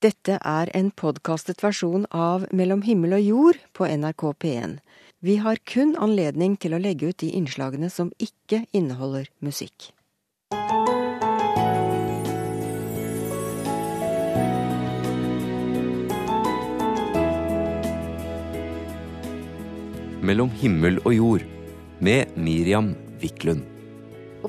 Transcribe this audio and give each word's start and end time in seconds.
Dette 0.00 0.38
er 0.40 0.70
en 0.72 0.86
podkastet 0.96 1.58
versjon 1.60 2.06
av 2.16 2.46
Mellom 2.56 2.80
himmel 2.86 3.12
og 3.18 3.20
jord 3.20 3.56
på 3.76 3.84
NRK 3.84 4.22
P1. 4.40 4.78
Vi 5.20 5.34
har 5.44 5.58
kun 5.68 5.90
anledning 6.00 6.54
til 6.56 6.72
å 6.72 6.78
legge 6.80 7.10
ut 7.10 7.18
de 7.20 7.26
innslagene 7.36 7.90
som 7.92 8.08
ikke 8.16 8.62
inneholder 8.72 9.28
musikk. 9.44 9.90
Mellom 20.24 20.48
himmel 20.62 20.96
og 21.04 21.12
jord 21.12 21.44
med 22.00 22.32
Miriam 22.40 22.94
Wiklund. 23.20 23.68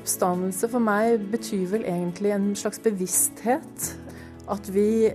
Oppstandelse 0.00 0.72
for 0.72 0.80
meg 0.80 1.28
betyr 1.28 1.68
vel 1.74 1.84
egentlig 1.84 2.32
en 2.32 2.54
slags 2.56 2.80
bevissthet. 2.80 3.92
At 4.48 4.72
vi 4.72 5.12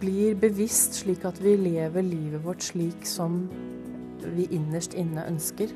blir 0.00 0.36
bevisst 0.38 1.00
slik 1.02 1.24
at 1.28 1.40
vi 1.42 1.56
lever 1.58 2.04
livet 2.06 2.44
vårt 2.44 2.62
slik 2.62 3.06
som 3.08 3.46
vi 4.36 4.46
innerst 4.54 4.94
inne 4.94 5.24
ønsker. 5.26 5.72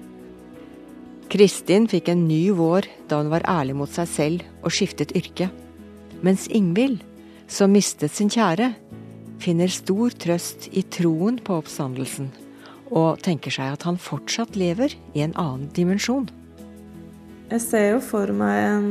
Kristin 1.33 1.88
fikk 1.91 2.12
en 2.12 2.27
ny 2.28 2.52
vår 2.55 2.87
da 3.11 3.19
hun 3.19 3.33
var 3.33 3.47
ærlig 3.50 3.74
mot 3.78 3.91
seg 3.91 4.11
selv 4.11 4.45
og 4.62 4.74
skiftet 4.74 5.14
yrke. 5.19 5.50
Mens 6.23 6.47
Ingvild, 6.47 7.00
som 7.50 7.74
mistet 7.74 8.14
sin 8.14 8.30
kjære, 8.33 8.70
finner 9.42 9.70
stor 9.70 10.14
trøst 10.16 10.69
i 10.73 10.84
troen 10.86 11.41
på 11.45 11.59
oppstandelsen, 11.61 12.30
og 12.88 13.20
tenker 13.27 13.52
seg 13.52 13.75
at 13.75 13.84
han 13.88 13.98
fortsatt 14.00 14.56
lever 14.56 14.95
i 15.14 15.25
en 15.27 15.34
annen 15.36 15.69
dimensjon. 15.77 16.28
Jeg 17.50 17.62
ser 17.62 17.88
jo 17.92 17.98
for 18.02 18.30
meg 18.34 18.62
en, 18.70 18.88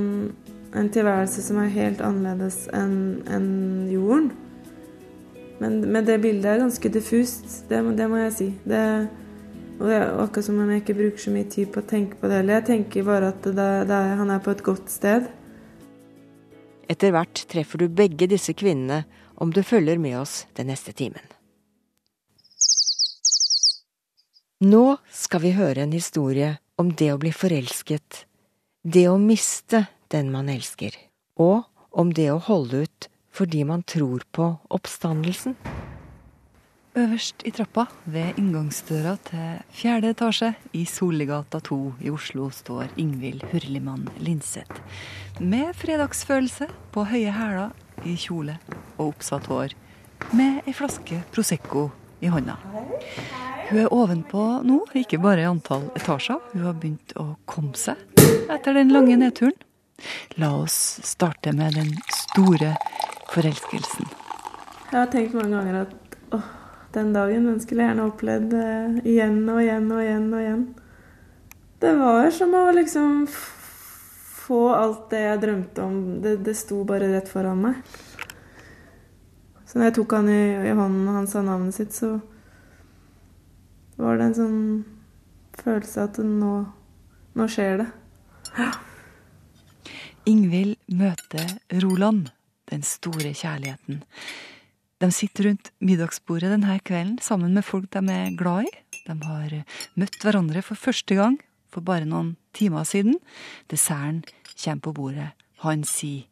en 0.75 0.91
tilværelse 0.91 1.43
som 1.43 1.59
er 1.63 1.73
helt 1.73 2.03
annerledes 2.03 2.65
enn 2.75 3.23
en 3.31 3.47
jorden. 3.91 4.29
Men, 5.59 5.79
men, 5.87 6.03
det 6.05 6.17
bildet 6.23 6.49
er 6.51 6.63
ganske 6.65 6.89
diffust, 6.91 7.61
det, 7.69 7.79
det 7.95 8.07
må 8.11 8.19
jeg 8.19 8.33
si. 8.35 8.47
Det, 8.67 8.81
og 9.79 9.87
det 9.87 9.95
er 9.95 10.09
akkurat 10.23 10.47
som 10.47 10.59
om 10.59 10.71
jeg 10.71 10.83
ikke 10.83 10.97
bruker 10.97 11.23
så 11.25 11.33
mye 11.35 11.47
tid 11.51 11.71
på 11.71 11.81
å 11.83 11.87
tenke 11.87 12.19
på 12.19 12.31
det 12.31 12.41
heller. 12.41 12.59
Jeg 12.59 12.67
tenker 12.71 13.07
bare 13.07 13.31
at 13.31 13.47
det, 13.47 13.69
det 13.89 13.99
er, 13.99 14.17
han 14.19 14.33
er 14.35 14.43
på 14.43 14.55
et 14.55 14.65
godt 14.65 14.91
sted. 14.91 15.29
Etter 16.91 17.15
hvert 17.15 17.45
treffer 17.49 17.81
du 17.81 17.87
begge 17.89 18.27
disse 18.29 18.53
kvinnene 18.57 19.03
om 19.41 19.51
du 19.51 19.63
følger 19.65 19.99
med 19.99 20.19
oss 20.19 20.43
den 20.59 20.69
neste 20.71 20.93
timen. 20.95 21.23
Nå 24.63 24.97
skal 25.11 25.43
vi 25.43 25.55
høre 25.57 25.83
en 25.83 25.95
historie 25.95 26.55
om 26.79 26.93
det 26.95 27.09
å 27.11 27.19
bli 27.19 27.31
forelsket, 27.35 28.23
det 28.83 29.07
å 29.11 29.17
miste 29.19 29.85
den 30.11 30.31
man 30.31 30.47
elsker, 30.51 30.95
og 31.39 31.65
om 31.91 32.13
det 32.15 32.29
å 32.31 32.39
holde 32.39 32.85
ut 32.85 33.09
fordi 33.35 33.65
man 33.67 33.83
tror 33.83 34.23
på 34.31 34.53
oppstandelsen. 34.71 35.57
Øverst 36.95 37.43
i 37.43 37.51
trappa, 37.51 37.89
ved 38.07 38.37
inngangsdøra 38.39 39.17
til 39.27 39.57
fjerde 39.75 40.13
etasje 40.13 40.53
i 40.71 40.85
Solligata 40.87 41.59
2 41.59 41.79
i 42.07 42.11
Oslo, 42.13 42.47
står 42.55 42.93
Ingvild 42.95 43.43
Hurlimann 43.51 44.07
Linseth. 44.23 44.79
Med 45.39 45.75
fredagsfølelse 45.75 46.69
på 46.95 47.03
høye 47.11 47.33
hæler, 47.35 47.75
i 48.07 48.15
kjole 48.19 48.57
og 48.97 49.09
oppsatt 49.09 49.51
hår. 49.51 49.75
Med 50.35 50.63
ei 50.67 50.73
flaske 50.75 51.19
Prosecco 51.35 51.89
i 52.23 52.31
hånda. 52.31 52.55
Hun 53.69 53.79
er 53.81 53.91
ovenpå 53.91 54.45
nå, 54.63 54.79
ikke 54.95 55.19
bare 55.19 55.43
i 55.43 55.49
antall 55.49 55.89
etasjer. 55.99 56.39
Hun 56.53 56.67
har 56.67 56.79
begynt 56.79 57.15
å 57.19 57.33
komme 57.49 57.75
seg 57.75 57.99
etter 58.51 58.77
den 58.77 58.95
lange 58.95 59.19
nedturen. 59.19 59.57
La 60.39 60.51
oss 60.61 60.99
starte 61.03 61.51
med 61.55 61.75
den 61.75 61.91
store 62.11 62.75
forelskelsen. 63.33 64.07
Jeg 64.91 64.97
har 64.99 65.11
tenkt 65.11 65.35
mange 65.37 65.55
ganger 65.57 65.81
at 65.81 66.17
åh, 66.35 66.47
den 66.95 67.11
dagen 67.15 67.47
den 67.49 67.59
skulle 67.63 67.83
jeg 67.83 67.93
gjerne 67.93 68.07
opplevd 68.09 68.55
uh, 68.55 68.99
igjen 69.03 69.41
og 69.51 69.61
igjen 69.63 69.91
og 69.91 70.01
igjen 70.03 70.27
og 70.31 70.43
igjen. 70.43 70.65
Det 71.83 71.93
var 71.99 72.29
som 72.33 72.53
å 72.55 72.63
liksom 72.75 73.25
få 74.45 74.61
alt 74.73 75.09
det 75.11 75.23
jeg 75.23 75.41
drømte 75.41 75.83
om. 75.83 75.97
Det, 76.23 76.37
det 76.45 76.55
sto 76.57 76.83
bare 76.87 77.09
rett 77.11 77.29
foran 77.31 77.65
meg. 77.65 77.81
Så 79.65 79.79
når 79.79 79.89
jeg 79.89 79.97
tok 79.97 80.15
han 80.15 80.31
i, 80.31 80.41
i 80.69 80.73
hånden 80.77 81.09
og 81.09 81.19
han 81.19 81.27
sa 81.27 81.43
navnet 81.43 81.75
sitt, 81.75 81.95
så 81.97 82.15
var 83.99 84.19
det 84.19 84.29
en 84.29 84.37
sånn 84.37 84.59
følelse 85.59 86.07
at 86.07 86.19
nå, 86.23 86.53
nå 87.35 87.47
skjer 87.51 87.83
det. 87.83 87.89
Ingvild 90.29 90.77
møter 90.89 91.57
Roland 91.83 92.31
den 92.71 92.85
store 92.85 93.33
kjærligheten. 93.35 94.03
De 95.03 95.11
sitter 95.11 95.49
rundt 95.49 95.71
middagsbordet 95.83 96.53
denne 96.53 96.79
kvelden 96.87 97.17
sammen 97.21 97.53
med 97.53 97.65
folk 97.67 97.89
de 97.93 98.03
er 98.11 98.35
glad 98.39 98.69
i. 98.69 98.73
De 99.05 99.15
har 99.25 99.57
møtt 99.99 100.21
hverandre 100.23 100.63
for 100.65 100.79
første 100.79 101.17
gang 101.17 101.37
for 101.69 101.85
bare 101.85 102.07
noen 102.07 102.35
timer 102.55 102.87
siden. 102.87 103.19
Desserten 103.69 104.23
kommer 104.55 104.85
på 104.87 104.95
bordet. 104.95 105.31
Han 105.65 105.83
sier 105.87 106.25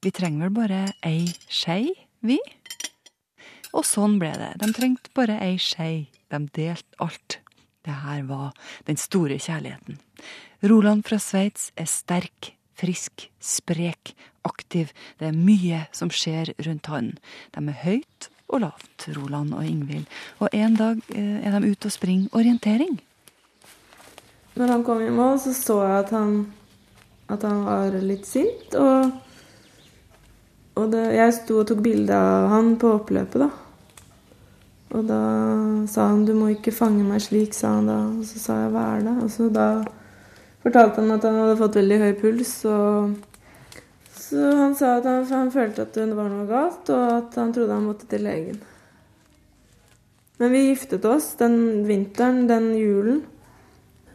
vi 0.00 0.08
trenger 0.16 0.48
vel 0.48 0.54
bare 0.56 0.84
ei 1.04 1.26
skei, 1.52 1.90
vi? 2.24 2.38
Og 3.76 3.84
sånn 3.84 4.16
ble 4.20 4.30
det. 4.32 4.54
De 4.62 4.70
trengte 4.72 5.12
bare 5.12 5.36
ei 5.44 5.58
skei. 5.60 6.08
De 6.32 6.40
delte 6.56 6.96
alt. 7.04 7.36
Det 7.84 7.96
her 8.06 8.22
var 8.28 8.54
den 8.88 8.96
store 9.00 9.36
kjærligheten. 9.36 9.98
Roland 10.64 11.04
fra 11.04 11.18
Sveits 11.20 11.68
er 11.76 11.88
sterk, 11.88 12.54
frisk, 12.80 13.28
sprek, 13.40 14.14
aktiv. 14.44 14.92
Det 15.18 15.28
er 15.28 15.36
mye 15.36 15.86
som 15.92 16.10
skjer 16.10 16.54
rundt 16.66 16.86
han. 16.92 17.14
De 17.54 17.64
er 17.64 17.80
høyt 17.84 18.30
og 18.50 18.64
lavt, 18.64 19.06
Roland 19.16 19.54
og 19.54 19.66
Ingvild. 19.66 20.06
Og 20.40 20.48
en 20.52 20.76
dag 20.78 21.00
eh, 21.14 21.38
er 21.46 21.58
de 21.58 21.70
ute 21.70 21.90
og 21.90 21.94
springer 21.94 22.36
orientering. 22.36 22.98
Når 24.58 24.74
han 24.74 24.84
kom 24.84 25.02
mål, 25.14 25.38
så 25.38 25.54
så 25.54 25.82
jeg 25.84 25.98
at 25.98 26.10
han, 26.10 26.52
at 27.28 27.42
han 27.46 27.64
var 27.64 27.94
litt 28.02 28.26
sint. 28.26 28.74
Og, 28.74 29.10
og 30.74 30.92
det, 30.92 31.06
jeg 31.14 31.36
sto 31.38 31.60
og 31.62 31.68
tok 31.70 31.82
bilde 31.84 32.16
av 32.16 32.50
han 32.50 32.74
på 32.80 32.96
oppløpet, 32.98 33.46
da. 33.46 33.50
Og 34.90 35.06
da 35.06 35.22
sa 35.86 36.08
han 36.08 36.24
'du 36.26 36.34
må 36.34 36.48
ikke 36.50 36.74
fange 36.74 37.04
meg 37.06 37.22
slik', 37.22 37.54
sa 37.54 37.76
han 37.78 37.86
da. 37.86 37.98
Og 38.18 38.24
så 38.26 38.38
sa 38.38 38.54
jeg 38.62 38.72
'hva 38.72 38.84
er 38.96 39.02
det?' 39.06 39.22
Og 39.22 39.30
så 39.30 39.48
da 39.48 39.84
fortalte 40.62 41.00
han 41.00 41.10
at 41.10 41.22
han 41.22 41.34
hadde 41.34 41.56
fått 41.56 41.76
veldig 41.76 41.98
høy 41.98 42.12
puls. 42.20 42.64
og 42.64 43.14
så 44.30 44.50
han 44.54 44.76
sa 44.78 44.92
at 45.00 45.06
han, 45.08 45.24
han, 45.26 45.50
følte 45.50 45.82
at 45.82 45.96
det 45.98 46.14
var 46.14 46.28
noe 46.30 46.46
galt, 46.46 46.90
og 46.94 47.06
at 47.16 47.38
han 47.40 47.50
trodde 47.54 47.74
han 47.74 47.88
måtte 47.88 48.06
til 48.10 48.22
legen. 48.22 48.60
Men 50.38 50.52
vi 50.54 50.68
giftet 50.68 51.04
oss 51.04 51.32
den 51.40 51.82
vinteren, 51.88 52.46
den 52.48 52.70
julen. 52.78 53.24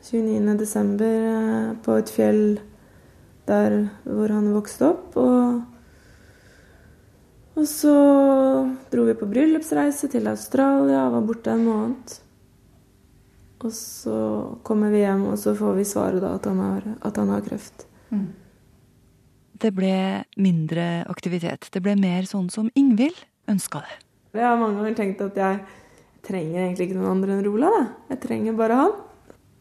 29. 0.06 0.54
desember 0.60 1.26
eh, 1.32 1.70
på 1.84 1.98
et 2.00 2.12
fjell 2.14 2.60
der 3.50 3.76
hvor 4.06 4.32
han 4.32 4.54
vokste 4.54 4.88
opp. 4.94 5.18
Og, 5.20 5.60
og 7.58 7.68
så 7.70 7.96
dro 8.94 9.06
vi 9.10 9.18
på 9.20 9.30
bryllupsreise 9.30 10.10
til 10.14 10.30
Australia 10.32 11.08
og 11.10 11.18
var 11.18 11.28
borte 11.28 11.58
en 11.58 11.68
måned. 11.68 12.16
Og 13.66 13.74
så 13.74 14.18
kommer 14.64 14.94
vi 14.94 15.02
hjem, 15.02 15.28
og 15.32 15.38
så 15.42 15.56
får 15.58 15.78
vi 15.80 15.86
svaret 15.90 16.22
da 16.22 16.36
at 16.38 16.46
han 16.46 16.60
har, 16.62 16.90
at 17.02 17.18
han 17.18 17.32
har 17.34 17.46
kreft. 17.46 17.88
Mm. 18.14 18.28
Det 19.56 19.72
ble 19.76 19.96
mindre 20.42 21.06
aktivitet. 21.12 21.70
Det 21.72 21.82
ble 21.84 21.96
mer 22.00 22.28
sånn 22.28 22.50
som 22.52 22.68
Ingvild 22.76 23.18
ønska 23.52 23.82
det. 23.86 23.98
Jeg 24.36 24.44
har 24.44 24.60
mange 24.60 24.82
ganger 24.82 24.98
tenkt 24.98 25.24
at 25.24 25.38
jeg 25.40 25.60
trenger 26.26 26.66
egentlig 26.66 26.90
ikke 26.90 26.98
noen 27.00 27.14
andre 27.14 27.38
enn 27.38 27.46
Rola. 27.46 27.72
Da. 27.72 27.84
Jeg 28.12 28.24
trenger 28.26 28.58
bare 28.60 28.80
han. 28.82 28.96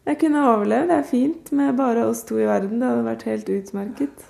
Jeg 0.05 0.19
kunne 0.21 0.43
overlevd. 0.51 0.91
Det 0.91 0.97
er 0.97 1.09
fint 1.09 1.51
med 1.55 1.77
bare 1.79 2.05
oss 2.09 2.25
to 2.27 2.37
i 2.41 2.47
verden. 2.49 2.81
Det 2.81 2.89
hadde 2.91 3.07
vært 3.07 3.27
helt 3.29 3.51
utmerket. 3.55 4.25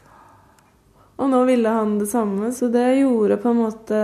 Og 1.16 1.32
nå 1.32 1.42
ville 1.48 1.72
han 1.72 1.98
det 2.00 2.10
samme, 2.12 2.52
så 2.52 2.68
det 2.72 2.88
gjorde 3.00 3.40
på 3.40 3.52
en 3.52 3.62
måte 3.64 4.02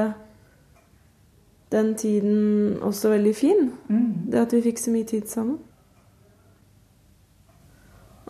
den 1.71 1.94
tiden 2.00 2.80
også 2.83 3.12
veldig 3.13 3.33
fin. 3.36 3.69
Mm. 3.88 4.31
Det 4.31 4.39
at 4.45 4.56
vi 4.56 4.63
fikk 4.65 4.80
så 4.80 4.94
mye 4.95 5.07
tid 5.07 5.27
sammen. 5.31 5.59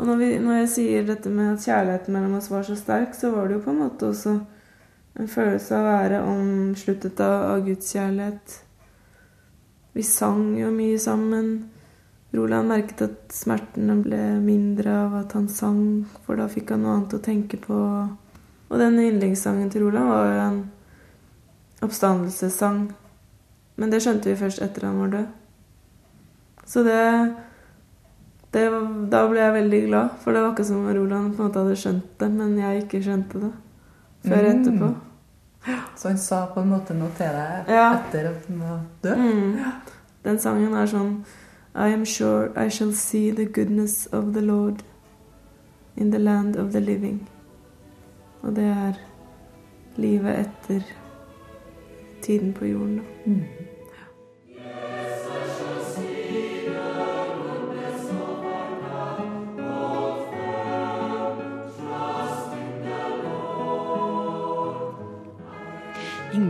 Og 0.01 0.07
når, 0.09 0.17
vi, 0.17 0.27
når, 0.41 0.55
jeg 0.63 0.69
sier 0.73 1.03
dette 1.05 1.29
med 1.29 1.51
at 1.51 1.61
kjærligheten 1.61 2.15
mellom 2.15 2.39
oss 2.39 2.47
var 2.49 2.63
så 2.65 2.73
sterk, 2.73 3.13
så 3.13 3.29
var 3.29 3.45
det 3.45 3.59
jo 3.59 3.65
på 3.67 3.69
en 3.69 3.83
måte 3.83 4.07
også 4.09 4.31
en 5.21 5.27
følelse 5.29 5.75
av 5.77 5.83
å 5.85 5.91
være 5.91 6.21
omsluttet 6.25 7.21
av, 7.21 7.35
av 7.51 7.61
Guds 7.67 7.91
kjærlighet. 7.93 8.55
Vi 9.93 10.05
sang 10.07 10.55
jo 10.57 10.71
mye 10.73 10.97
sammen. 11.03 11.51
Roland 12.33 12.73
merket 12.73 13.03
at 13.05 13.35
smertene 13.35 13.99
ble 14.01 14.23
mindre 14.41 14.95
av 15.03 15.19
at 15.19 15.35
han 15.37 15.45
sang, 15.53 15.83
for 16.25 16.41
da 16.41 16.49
fikk 16.49 16.73
han 16.73 16.81
noe 16.81 16.95
annet 16.95 17.15
å 17.19 17.21
tenke 17.21 17.61
på. 17.61 17.77
Og 18.71 18.81
den 18.81 18.97
yndlingssangen 19.03 19.69
til 19.69 19.85
Roland 19.85 20.09
var 20.09 20.31
jo 20.31 20.41
en 20.47 20.59
oppstandelsessang. 21.85 22.81
Men 23.77 23.93
det 23.93 24.01
skjønte 24.01 24.33
vi 24.33 24.39
først 24.41 24.65
etter 24.65 24.89
han 24.89 24.97
var 25.03 25.13
død. 25.13 25.31
Så 26.65 26.87
det 26.89 27.01
det, 28.51 28.65
da 29.11 29.21
ble 29.29 29.39
jeg 29.39 29.53
veldig 29.53 29.81
glad, 29.87 30.15
for 30.19 30.35
det 30.35 30.41
var 30.43 30.51
ikke 30.51 30.65
som 30.67 30.81
om 30.81 30.95
Roland 30.95 31.35
på 31.35 31.41
en 31.43 31.47
måte 31.47 31.61
hadde 31.63 31.77
skjønt 31.79 32.09
det, 32.19 32.31
men 32.31 32.57
jeg 32.59 32.83
ikke 32.83 33.03
skjønte 33.05 33.43
det 33.45 33.51
før 34.27 34.41
mm. 34.41 34.49
etterpå. 34.51 34.89
Så 35.95 36.07
han 36.07 36.17
sa 36.17 36.45
på 36.53 36.61
en 36.61 36.71
måte 36.73 36.95
noe 36.97 37.13
til 37.17 37.31
deg 37.37 37.69
Ja. 37.69 37.85
etter 37.99 38.31
at 38.31 38.47
han 38.49 38.59
var 38.59 38.79
død? 39.03 39.17
Mm. 39.17 39.57
Den 40.23 40.39
sangen 40.39 40.73
er 40.73 40.89
sånn 40.89 41.13
I 41.75 41.93
am 41.93 42.05
sure 42.05 42.49
I 42.57 42.67
shall 42.69 42.91
see 42.93 43.31
the 43.31 43.45
goodness 43.45 44.07
of 44.11 44.33
the 44.33 44.41
Lord 44.41 44.83
in 45.95 46.11
the 46.11 46.19
land 46.19 46.55
of 46.55 46.71
the 46.71 46.79
living. 46.79 47.29
Og 48.41 48.55
det 48.55 48.65
er 48.65 48.99
livet 49.95 50.39
etter 50.39 50.81
tiden 52.21 52.53
på 52.53 52.65
jorden, 52.65 52.97
da. 52.97 53.60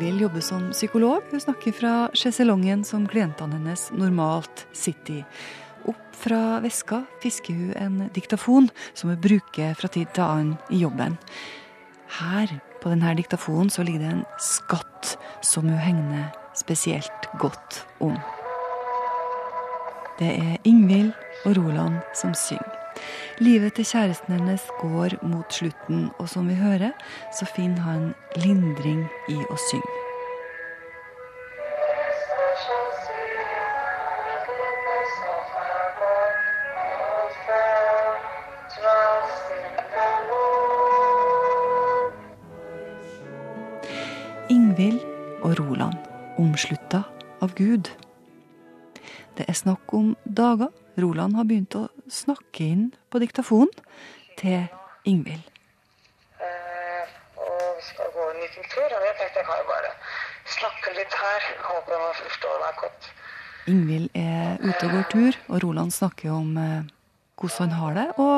Ingvild 0.01 0.21
jobber 0.21 0.41
som 0.41 0.71
psykolog. 0.71 1.21
Hun 1.31 1.39
snakker 1.39 1.71
fra 1.77 1.91
sjeselongen 2.17 2.81
som 2.83 3.03
klientene 3.05 3.59
hennes 3.59 3.83
normalt 3.93 4.63
sitter 4.73 5.19
i. 5.19 5.25
Opp 5.85 6.17
fra 6.17 6.57
veska 6.63 7.03
fisker 7.21 7.53
hun 7.53 7.75
en 7.77 8.09
diktafon 8.15 8.71
som 8.97 9.11
hun 9.13 9.21
bruker 9.21 9.77
fra 9.77 9.91
tid 9.93 10.09
til 10.15 10.25
annen 10.25 10.57
i 10.73 10.81
jobben. 10.81 11.19
Her 12.17 12.49
på 12.81 12.89
denne 12.89 13.13
diktafonen 13.21 13.69
så 13.69 13.85
ligger 13.85 14.01
det 14.01 14.11
en 14.15 14.25
skatt 14.41 15.13
som 15.45 15.69
hun 15.69 15.77
hegner 15.77 16.31
spesielt 16.57 17.29
godt 17.37 17.83
om. 18.01 18.17
Det 20.17 20.33
er 20.33 20.57
Ingvild 20.65 21.13
og 21.45 21.59
Roland 21.61 22.01
som 22.17 22.33
synger. 22.33 22.80
Livet 23.41 23.73
til 23.73 23.85
kjæresten 23.85 24.33
hennes 24.33 24.61
går 24.79 25.17
mot 25.25 25.53
slutten, 25.53 26.09
og 26.19 26.29
som 26.29 26.49
vi 26.49 26.53
hører, 26.53 26.91
så 27.33 27.45
finner 27.55 27.81
han 27.81 28.13
lindring 28.37 29.05
i 29.29 29.37
å 29.49 29.57
synge. 29.69 29.97
Ingvild 44.49 44.99
og 45.41 45.57
Roland, 45.59 45.97
omslutta 46.37 47.03
av 47.41 47.55
Gud. 47.55 47.89
Det 49.37 49.47
er 49.47 49.57
snakk 49.57 49.93
om 49.95 50.13
dager. 50.27 50.69
Roland 50.99 51.35
har 51.39 51.47
begynt 51.47 51.75
å 51.79 51.87
snakke 52.11 52.67
inn 52.67 52.85
på 53.09 53.21
diktafonen 53.23 53.71
til 54.39 54.67
Ingvild. 55.07 55.47
Og 57.41 57.61
vi 57.77 57.83
skal 57.87 58.11
gå 58.13 58.29
en 58.29 58.39
liten 58.43 58.67
tur, 58.73 58.87
og 58.87 59.05
jeg 59.07 59.15
tenkte 59.19 59.41
jeg 59.41 59.47
kan 59.47 59.61
jo 59.63 59.67
bare 59.69 59.91
snakke 60.57 60.95
litt 60.97 61.19
her. 61.23 61.51
Håper 61.69 61.99
han 62.05 62.15
forstår 62.23 62.57
meg 62.63 62.81
godt. 62.83 63.11
Ingvild 63.71 64.09
er 64.17 64.57
ute 64.61 64.87
og 64.87 64.91
går 64.95 65.07
tur, 65.13 65.37
og 65.49 65.63
Roland 65.63 65.91
snakker 65.91 66.33
om 66.33 66.57
eh, 66.57 66.89
hvordan 67.39 67.71
han 67.71 67.77
har 67.81 67.93
det, 67.99 68.07
og 68.17 68.35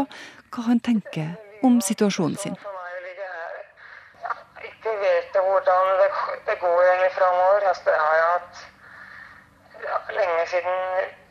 hva 0.53 0.67
han 0.67 0.79
tenker 0.79 1.33
om 1.63 1.79
situasjonen 1.81 2.37
sin. 2.43 2.57
Ja, 4.23 4.33
ikke 4.69 4.93
vet 4.99 5.39
hvordan 5.47 5.91
det, 6.01 6.09
det 6.47 6.57
går 6.65 6.77
egentlig 6.89 7.11
framover. 7.17 7.67
Altså, 7.69 7.83
det 7.87 7.95
har 8.03 8.15
jeg 8.19 8.29
hatt 8.35 8.67
ja, 9.87 9.97
lenge 10.19 10.45
siden 10.53 10.77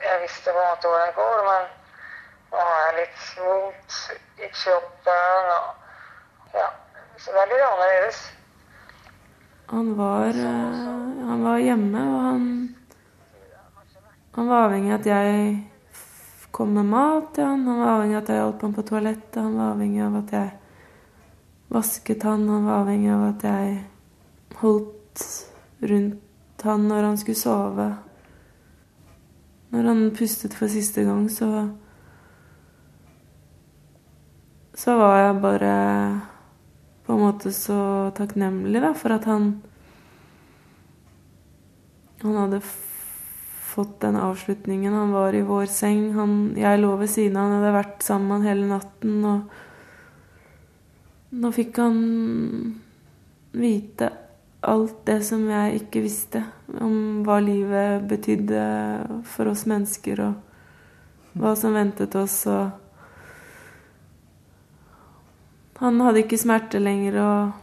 jeg 0.08 0.20
visste 0.24 0.50
på 0.50 0.58
en 0.58 0.70
måte 0.72 0.88
hvordan 0.88 1.06
det 1.06 1.16
går, 1.20 1.38
men 1.50 1.70
nå 2.52 2.60
har 2.68 2.94
litt 2.98 3.24
vondt 3.40 3.98
i 4.44 4.48
kroppen. 4.52 5.50
Og, 5.56 6.54
ja, 6.54 6.68
så 7.16 7.34
det 7.34 7.42
er 7.42 7.52
litt 7.52 7.66
annerledes. 7.66 8.22
Han 9.72 9.92
var, 9.96 10.28
eh, 10.28 10.80
han 11.28 11.44
var 11.46 11.58
hjemme, 11.58 12.00
og 12.14 12.24
han, 12.28 12.48
han 14.36 14.50
var 14.50 14.66
avhengig 14.66 14.92
av 14.92 14.98
at 15.00 15.06
jeg 15.08 15.46
kom 16.52 16.74
med 16.76 16.90
mat 16.92 17.30
til 17.34 17.48
han. 17.48 17.64
Han 17.66 17.80
var 17.80 17.94
avhengig 17.94 18.18
av 18.18 18.22
at 18.22 18.32
jeg 18.34 18.42
hjalp 18.42 18.66
ham 18.66 18.74
på 18.76 18.84
toalettet. 18.90 19.40
Han 19.40 19.56
var 19.56 19.72
avhengig 19.72 20.02
av 20.04 20.18
at 20.20 20.34
jeg 20.36 20.50
vasket 21.72 22.28
han. 22.28 22.48
Han 22.52 22.68
var 22.68 22.82
avhengig 22.82 23.14
av 23.14 23.24
at 23.30 23.46
jeg 23.48 23.78
holdt 24.60 25.24
rundt 25.80 26.66
han 26.68 26.88
når 26.88 27.08
han 27.08 27.16
skulle 27.18 27.40
sove. 27.40 27.88
Når 29.72 29.88
han 29.88 30.10
pustet 30.16 30.54
for 30.54 30.68
siste 30.68 31.04
gang, 31.08 31.24
så 31.32 31.48
Så 34.82 34.96
var 34.98 35.12
jeg 35.14 35.34
bare 35.38 35.72
på 37.06 37.14
en 37.14 37.20
måte 37.22 37.52
så 37.54 38.10
takknemlig 38.16 38.80
da, 38.82 38.88
for 38.98 39.14
at 39.14 39.28
han 39.30 39.62
Han 42.22 42.36
hadde 42.38 42.60
fått 42.62 44.00
den 44.02 44.16
avslutningen. 44.16 44.94
Han 44.94 45.10
var 45.10 45.34
i 45.34 45.42
vår 45.42 45.66
seng. 45.66 46.12
Han, 46.14 46.54
jeg 46.54 46.78
lå 46.78 46.96
ved 47.00 47.10
siden 47.10 47.36
av 47.36 47.42
han, 47.48 47.56
hadde 47.58 47.72
vært 47.74 48.02
sammen 48.06 48.28
med 48.28 48.36
han 48.36 48.46
hele 48.46 48.66
natten. 48.70 49.24
Og 49.26 49.40
nå 51.42 51.50
fikk 51.56 51.80
han 51.82 51.98
vite 53.58 54.12
alt 54.62 55.02
det 55.08 55.18
som 55.26 55.42
jeg 55.50 55.80
ikke 55.80 56.04
visste 56.04 56.44
om 56.78 57.24
hva 57.26 57.40
livet 57.42 58.06
betydde 58.06 58.62
for 59.34 59.50
oss 59.50 59.66
mennesker, 59.66 60.22
og 60.28 60.34
hva 61.42 61.56
som 61.58 61.74
ventet 61.74 62.14
oss. 62.22 62.46
og 62.46 62.70
han 65.82 66.00
hadde 66.00 66.22
ikke 66.24 66.40
smerte 66.40 66.80
lenger, 66.82 67.18
og 67.22 67.58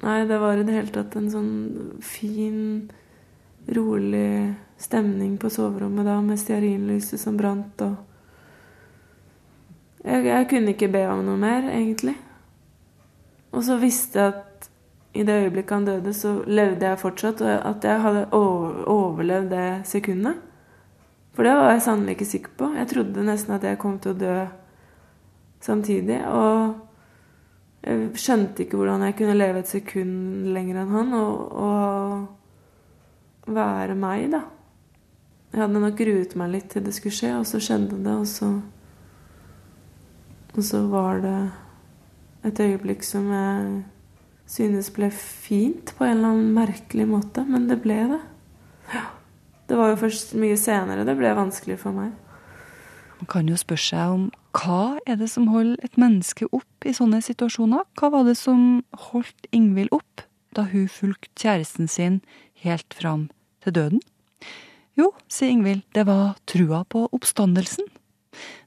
Nei, 0.00 0.24
det 0.24 0.38
var 0.40 0.56
i 0.56 0.64
det 0.64 0.72
hele 0.72 0.92
tatt 0.94 1.12
en 1.20 1.26
sånn 1.28 1.48
fin, 2.00 2.88
rolig 3.76 4.54
stemning 4.80 5.34
på 5.36 5.50
soverommet 5.52 6.06
da, 6.08 6.14
med 6.24 6.40
stearinlyset 6.40 7.20
som 7.20 7.36
brant, 7.36 7.82
og 7.84 7.98
jeg, 10.00 10.24
jeg 10.24 10.48
kunne 10.48 10.72
ikke 10.72 10.88
be 10.88 11.04
om 11.12 11.20
noe 11.26 11.36
mer, 11.36 11.68
egentlig. 11.68 12.16
Og 13.52 13.64
så 13.66 13.76
visste 13.82 14.22
jeg 14.22 14.32
at 14.32 14.70
i 15.12 15.24
det 15.26 15.36
øyeblikket 15.42 15.74
han 15.74 15.84
døde, 15.84 16.14
så 16.16 16.38
levde 16.46 16.86
jeg 16.86 17.02
fortsatt, 17.02 17.42
og 17.44 17.50
at 17.68 17.84
jeg 17.84 18.00
hadde 18.06 18.26
overlevd 18.32 19.50
det 19.52 19.66
sekundet. 19.90 20.40
For 21.36 21.46
det 21.46 21.52
var 21.58 21.74
jeg 21.74 21.82
sannelig 21.82 22.16
ikke 22.16 22.30
sikker 22.30 22.54
på. 22.56 22.70
Jeg 22.78 22.88
trodde 22.90 23.26
nesten 23.26 23.54
at 23.54 23.66
jeg 23.66 23.78
kom 23.78 23.98
til 24.00 24.14
å 24.14 24.20
dø 24.20 24.36
samtidig. 25.60 26.22
Og 26.26 26.89
jeg 27.80 28.10
skjønte 28.20 28.64
ikke 28.64 28.76
hvordan 28.76 29.06
jeg 29.06 29.16
kunne 29.16 29.38
leve 29.38 29.62
et 29.62 29.70
sekund 29.70 30.50
lenger 30.52 30.82
enn 30.82 30.92
han 30.92 31.14
og, 31.16 31.36
og 31.56 33.54
være 33.56 33.96
meg, 33.98 34.26
da. 34.34 34.42
Jeg 35.50 35.62
hadde 35.64 35.80
nok 35.82 35.96
gruet 35.98 36.36
meg 36.38 36.52
litt 36.52 36.68
til 36.70 36.84
det 36.86 36.92
skulle 36.94 37.16
skje, 37.16 37.32
og 37.40 37.46
så 37.48 37.58
skjedde 37.62 37.96
det, 38.04 38.12
og 38.14 38.28
så 38.28 38.50
Og 40.50 40.64
så 40.66 40.80
var 40.90 41.20
det 41.22 41.50
et 42.44 42.60
øyeblikk 42.60 43.04
som 43.06 43.28
jeg 43.30 43.84
synes 44.50 44.90
ble 44.90 45.10
fint 45.14 45.92
på 45.94 46.04
en 46.04 46.16
eller 46.16 46.32
annen 46.32 46.54
merkelig 46.54 47.06
måte, 47.06 47.44
men 47.46 47.68
det 47.68 47.78
ble 47.84 47.98
det. 48.10 48.20
Ja. 48.94 49.04
Det 49.70 49.78
var 49.78 49.92
jo 49.92 50.00
først 50.00 50.34
mye 50.34 50.56
senere 50.58 51.04
det 51.06 51.14
ble 51.14 51.30
vanskelig 51.38 51.78
for 51.78 51.94
meg. 51.94 52.10
Man 53.20 53.28
kan 53.30 53.46
jo 53.46 53.54
spørre 53.60 53.84
seg 53.84 54.16
om 54.16 54.24
hva 54.56 54.98
er 55.06 55.18
det 55.20 55.28
som 55.30 55.46
holder 55.52 55.78
et 55.86 55.98
menneske 56.00 56.48
opp 56.50 56.86
i 56.86 56.94
sånne 56.96 57.20
situasjoner? 57.22 57.84
Hva 57.98 58.10
var 58.10 58.26
det 58.26 58.36
som 58.40 58.82
holdt 59.10 59.46
Ingvild 59.54 59.92
opp 59.94 60.24
da 60.56 60.64
hun 60.72 60.88
fulgte 60.90 61.30
kjæresten 61.38 61.86
sin 61.90 62.18
helt 62.64 62.94
fram 62.96 63.28
til 63.62 63.76
døden? 63.76 64.00
Jo, 64.98 65.12
sier 65.30 65.54
Ingvild, 65.54 65.84
det 65.94 66.04
var 66.08 66.34
trua 66.50 66.82
på 66.90 67.06
oppstandelsen. 67.14 67.86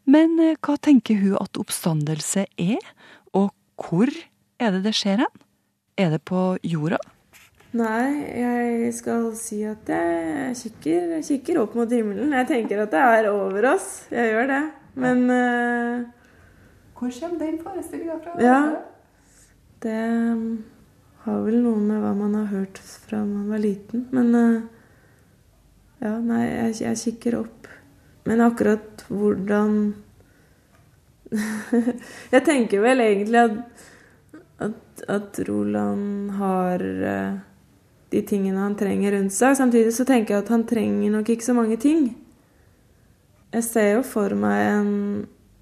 Men 0.10 0.38
eh, 0.40 0.56
hva 0.64 0.78
tenker 0.80 1.20
hun 1.20 1.36
at 1.40 1.60
oppstandelse 1.60 2.46
er, 2.60 2.80
og 3.36 3.52
hvor 3.80 4.12
er 4.60 4.72
det 4.76 4.84
det 4.88 4.96
skjer 4.96 5.26
hen? 5.26 5.44
Er 6.00 6.16
det 6.16 6.24
på 6.26 6.54
jorda? 6.64 7.02
Nei, 7.74 8.08
jeg 8.38 8.94
skal 8.96 9.32
si 9.38 9.64
at 9.66 9.90
jeg 9.90 10.56
kikker, 10.60 11.18
jeg 11.18 11.28
kikker 11.28 11.60
opp 11.64 11.76
mot 11.78 11.92
himmelen. 11.92 12.32
Jeg 12.38 12.50
tenker 12.52 12.84
at 12.86 12.94
det 12.94 13.04
er 13.04 13.30
over 13.32 13.74
oss. 13.74 14.06
Jeg 14.14 14.32
gjør 14.32 14.50
det. 14.52 14.64
Men 14.94 15.30
eh, 15.30 16.06
Hvor 16.94 17.12
kommer 17.20 17.40
den 17.40 17.58
forestillinga 17.64 18.20
fra? 18.24 18.36
Ja. 18.42 18.60
det 19.84 20.02
har 21.24 21.42
vel 21.44 21.58
noe 21.64 21.80
med 21.80 22.00
hva 22.04 22.14
man 22.16 22.36
har 22.36 22.46
hørt 22.52 22.80
fra 22.80 23.24
man 23.26 23.50
var 23.52 23.62
liten. 23.64 24.08
Men 24.16 24.36
eh, 24.36 24.62
ja, 26.04 26.18
nei, 26.20 26.44
jeg, 26.48 26.80
jeg 26.84 27.02
kikker 27.06 27.40
opp. 27.42 27.70
Men 28.28 28.44
akkurat 28.44 29.06
hvordan 29.10 29.78
Jeg 32.34 32.44
tenker 32.46 32.84
vel 32.84 33.02
egentlig 33.02 33.40
at, 33.42 33.86
at, 34.62 35.06
at 35.10 35.40
Roland 35.48 36.36
har 36.38 36.84
eh, 36.84 37.40
de 38.14 38.22
tingene 38.30 38.62
han 38.62 38.76
trenger 38.78 39.16
rundt 39.18 39.34
seg. 39.34 39.58
Samtidig 39.58 39.96
så 39.96 40.06
tenker 40.08 40.36
jeg 40.36 40.46
at 40.46 40.52
han 40.54 40.68
trenger 40.70 41.16
nok 41.16 41.34
ikke 41.34 41.48
så 41.48 41.56
mange 41.58 41.80
ting. 41.82 42.12
Jeg 43.54 43.64
ser 43.68 43.90
jo 43.96 44.02
for 44.08 44.34
meg 44.38 44.64
en, 44.72 44.94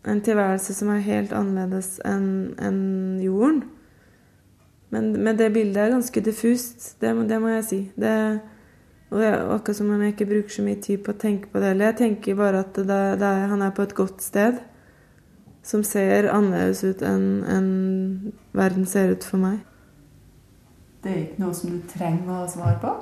en 0.08 0.22
tilværelse 0.24 0.74
som 0.78 0.94
er 0.94 1.04
helt 1.04 1.34
annerledes 1.36 1.98
enn 2.08 2.54
en 2.62 2.82
jorden. 3.24 3.66
Men, 4.92 5.12
men, 5.24 5.38
det 5.40 5.54
bildet 5.56 5.80
er 5.80 5.94
ganske 5.94 6.24
diffust, 6.24 6.96
det, 7.02 7.14
det 7.30 7.40
må 7.40 7.52
jeg 7.54 7.68
si. 7.68 7.80
Det, 8.00 8.16
og 9.12 9.24
er 9.24 9.40
akkurat 9.56 9.78
som 9.78 9.92
om 9.92 10.02
jeg 10.04 10.16
ikke 10.16 10.28
bruker 10.30 10.56
så 10.56 10.66
mye 10.66 10.80
tid 10.84 11.04
på 11.04 11.14
å 11.14 11.20
tenke 11.20 11.52
på 11.52 11.60
det 11.60 11.72
heller. 11.72 11.92
Jeg 11.92 12.00
tenker 12.00 12.40
bare 12.40 12.64
at 12.64 12.76
det, 12.76 13.00
det 13.20 13.28
er, 13.28 13.48
han 13.52 13.64
er 13.64 13.74
på 13.76 13.84
et 13.88 13.96
godt 13.96 14.24
sted 14.24 14.60
som 15.68 15.84
ser 15.86 16.30
annerledes 16.32 16.84
ut 16.84 17.04
enn 17.06 17.26
en 17.46 17.72
verden 18.58 18.88
ser 18.90 19.14
ut 19.14 19.28
for 19.28 19.42
meg. 19.42 19.60
Det 21.04 21.12
er 21.12 21.20
ikke 21.26 21.44
noe 21.44 21.56
som 21.58 21.74
du 21.74 21.82
trenger 21.92 22.44
å 22.44 22.48
svare 22.50 22.78
på? 22.82 22.94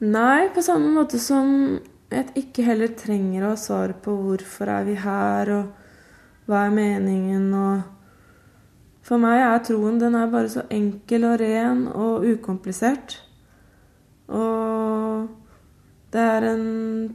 Nei, 0.00 0.48
på 0.54 0.62
samme 0.64 0.92
måte 0.94 1.20
som 1.20 1.78
jeg 2.10 2.32
ikke 2.42 2.66
heller 2.66 2.92
trenger 2.98 3.44
å 3.44 3.52
ha 3.52 3.58
svar 3.60 3.94
på 4.02 4.14
hvorfor 4.24 4.70
er 4.72 4.86
vi 4.88 4.96
her, 4.98 5.52
og 5.54 6.50
hva 6.50 6.66
er 6.66 6.76
meningen, 6.76 7.48
og 7.54 7.96
For 9.00 9.18
meg 9.18 9.40
er 9.40 9.62
troen 9.64 9.96
den 9.98 10.14
er 10.14 10.28
bare 10.30 10.50
så 10.52 10.62
enkel 10.70 11.24
og 11.24 11.38
ren 11.40 11.86
og 11.88 12.26
ukomplisert. 12.28 13.16
Og 14.28 15.24
det 16.12 16.20
er 16.20 16.46
en 16.50 16.66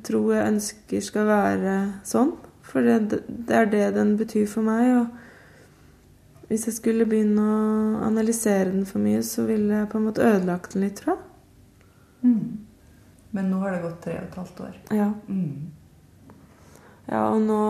tro 0.04 0.24
jeg 0.34 0.50
ønsker 0.50 1.06
skal 1.06 1.30
være 1.30 1.76
sånn. 2.04 2.34
For 2.66 2.84
det, 2.84 3.22
det 3.30 3.56
er 3.56 3.70
det 3.72 3.86
den 4.00 4.16
betyr 4.20 4.50
for 4.50 4.66
meg. 4.66 4.98
Og 4.98 6.50
hvis 6.50 6.68
jeg 6.68 6.80
skulle 6.80 7.08
begynne 7.10 7.46
å 7.46 8.04
analysere 8.10 8.72
den 8.74 8.90
for 8.90 9.06
mye, 9.06 9.22
så 9.24 9.46
ville 9.48 9.80
jeg 9.84 9.92
på 9.94 10.02
en 10.02 10.10
måte 10.10 10.26
ødelagt 10.26 10.74
den 10.74 10.88
litt, 10.88 11.00
tror 11.00 11.16
jeg. 11.16 11.24
Mm. 12.26 12.65
Men 13.36 13.50
nå 13.52 13.60
har 13.64 13.76
det 13.76 13.82
gått 13.84 14.04
tre 14.06 14.20
og 14.22 14.30
et 14.30 14.38
halvt 14.40 14.62
år. 14.64 14.76
Ja. 14.96 15.10
Mm. 15.28 15.72
Ja, 17.06 17.24
og 17.28 17.42
nå 17.44 17.64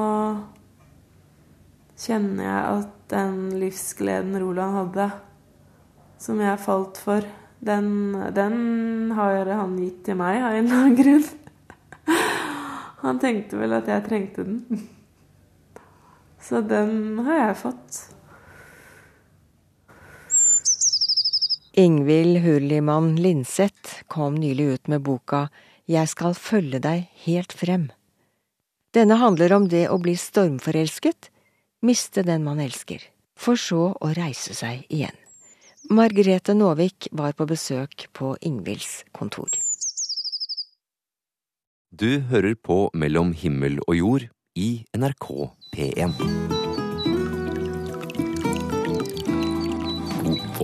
kjenner 1.99 2.45
jeg 2.45 2.59
at 2.75 2.91
den 3.11 3.39
livsgleden 3.59 4.37
Roland 4.41 4.77
hadde, 4.79 5.07
som 6.21 6.39
jeg 6.43 6.61
falt 6.61 6.99
for, 7.01 7.25
den, 7.65 7.89
den 8.35 9.11
har 9.17 9.49
han 9.57 9.77
gitt 9.81 10.03
til 10.05 10.19
meg 10.19 10.37
av 10.43 10.53
en 10.53 10.67
eller 10.67 10.83
annen 10.83 10.99
grunn. 10.99 11.25
Han 13.05 13.19
tenkte 13.21 13.57
vel 13.57 13.73
at 13.77 13.89
jeg 13.89 14.05
trengte 14.05 14.45
den. 14.45 14.85
Så 16.45 16.61
den 16.65 17.23
har 17.25 17.41
jeg 17.41 17.57
fått. 17.63 17.99
Ingvild 21.77 22.37
Hurlimann 22.37 23.15
Linseth 23.15 24.03
kom 24.07 24.35
nylig 24.35 24.63
ut 24.63 24.87
med 24.87 25.01
boka 25.01 25.49
Jeg 25.91 26.07
skal 26.07 26.31
følge 26.31 26.79
deg 26.79 27.09
helt 27.25 27.51
frem. 27.51 27.89
Denne 28.95 29.17
handler 29.19 29.51
om 29.57 29.65
det 29.67 29.89
å 29.91 29.97
bli 29.99 30.13
stormforelsket, 30.15 31.27
miste 31.83 32.23
den 32.23 32.47
man 32.47 32.61
elsker, 32.63 33.03
for 33.35 33.59
så 33.59 33.89
å 33.91 34.13
reise 34.15 34.55
seg 34.55 34.87
igjen. 34.87 35.19
Margrethe 35.91 36.55
Nåvik 36.55 37.09
var 37.11 37.35
på 37.35 37.43
besøk 37.51 38.07
på 38.15 38.37
Ingvilds 38.39 39.03
kontor. 39.11 39.51
Du 41.91 42.21
hører 42.31 42.55
på 42.55 42.85
Mellom 42.95 43.35
himmel 43.35 43.81
og 43.83 43.99
jord 43.99 44.29
i 44.55 44.85
NRK 44.95 45.27
P1. 45.75 46.23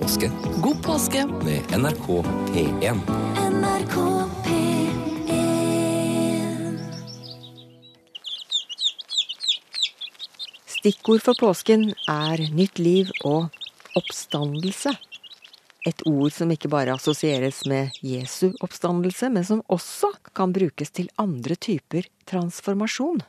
Påske. 0.02 0.32
God 0.62 0.84
påske 0.84 1.26
med 1.26 1.62
NRK 1.80 2.08
P1. 2.54 2.98
NRK 3.52 3.96
P1. 4.46 5.02
Stikkord 10.66 11.22
for 11.22 11.38
påsken 11.38 11.94
er 12.10 12.42
nytt 12.56 12.80
liv 12.82 13.12
og 13.24 13.54
oppstandelse. 13.96 14.96
Et 15.86 16.02
ord 16.06 16.34
som 16.34 16.52
ikke 16.54 16.70
bare 16.70 16.94
assosieres 16.94 17.64
med 17.70 17.90
Jesu 18.02 18.52
oppstandelse, 18.62 19.30
men 19.30 19.46
som 19.46 19.62
også 19.70 20.14
kan 20.34 20.54
brukes 20.54 20.90
til 20.94 21.10
andre 21.22 21.56
typer 21.56 22.10
transformasjon. 22.30 23.22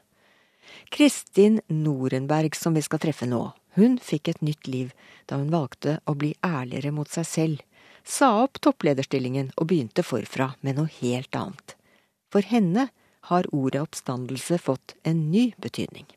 Kristin 0.92 1.60
Norenberg, 1.68 2.56
som 2.56 2.76
vi 2.76 2.84
skal 2.84 3.00
treffe 3.02 3.28
nå, 3.28 3.50
hun 3.76 3.98
fikk 4.02 4.28
et 4.32 4.42
nytt 4.44 4.68
liv 4.68 4.92
da 5.30 5.38
hun 5.40 5.52
valgte 5.52 5.98
å 6.06 6.14
bli 6.18 6.34
ærligere 6.44 6.92
mot 6.94 7.08
seg 7.10 7.28
selv, 7.28 7.60
sa 8.04 8.32
opp 8.42 8.58
topplederstillingen 8.64 9.52
og 9.56 9.68
begynte 9.70 10.04
forfra 10.04 10.52
med 10.60 10.78
noe 10.78 10.90
helt 11.00 11.34
annet. 11.38 11.76
For 12.32 12.44
henne 12.44 12.88
har 13.30 13.46
ordet 13.54 13.84
oppstandelse 13.84 14.58
fått 14.58 14.96
en 15.06 15.28
ny 15.30 15.52
betydning. 15.62 16.08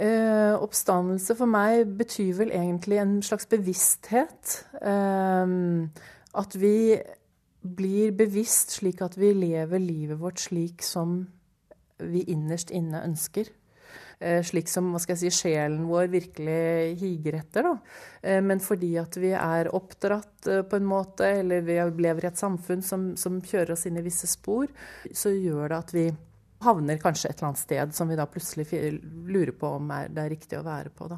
Eh, 0.00 0.54
oppstandelse 0.60 1.36
for 1.38 1.48
meg 1.48 1.88
betyr 1.96 2.34
vel 2.36 2.52
egentlig 2.52 3.00
en 3.00 3.20
slags 3.24 3.48
bevissthet. 3.48 4.60
Eh, 4.80 5.54
at 6.40 6.56
vi 6.56 7.00
blir 7.60 8.12
bevisst 8.16 8.76
slik 8.78 9.02
at 9.04 9.16
vi 9.20 9.32
lever 9.36 9.80
livet 9.82 10.20
vårt 10.20 10.40
slik 10.40 10.84
som 10.84 11.24
vi 12.00 12.24
innerst 12.32 12.70
inne 12.72 13.02
ønsker. 13.04 13.48
Eh, 14.20 14.42
slik 14.44 14.68
som 14.68 14.90
hva 14.92 15.00
skal 15.00 15.16
jeg 15.16 15.32
si, 15.32 15.46
sjelen 15.46 15.86
vår 15.88 16.10
virkelig 16.12 16.96
higer 17.00 17.38
etter. 17.38 17.64
Da. 17.64 18.00
Eh, 18.20 18.42
men 18.44 18.60
fordi 18.60 18.90
at 19.00 19.16
vi 19.16 19.30
er 19.32 19.70
oppdratt 19.72 20.46
eh, 20.46 20.60
på 20.68 20.76
en 20.76 20.88
måte, 20.88 21.24
eller 21.40 21.64
vi 21.64 21.78
lever 22.04 22.26
i 22.26 22.28
et 22.28 22.40
samfunn 22.40 22.82
som, 22.84 23.06
som 23.16 23.38
kjører 23.40 23.72
oss 23.72 23.86
inn 23.88 23.96
i 23.96 24.04
visse 24.04 24.28
spor, 24.28 24.68
så 25.08 25.32
gjør 25.32 25.72
det 25.72 25.78
at 25.78 25.94
vi 25.96 26.04
havner 26.60 27.00
kanskje 27.00 27.30
et 27.30 27.38
eller 27.38 27.48
annet 27.48 27.62
sted 27.62 27.94
som 27.96 28.12
vi 28.12 28.18
da 28.20 28.26
plutselig 28.28 28.68
lurer 28.68 29.54
på 29.56 29.70
om 29.78 29.88
det 29.88 30.20
er 30.20 30.32
riktig 30.34 30.58
å 30.60 30.66
være 30.66 30.92
på. 30.92 31.08
Da. 31.08 31.16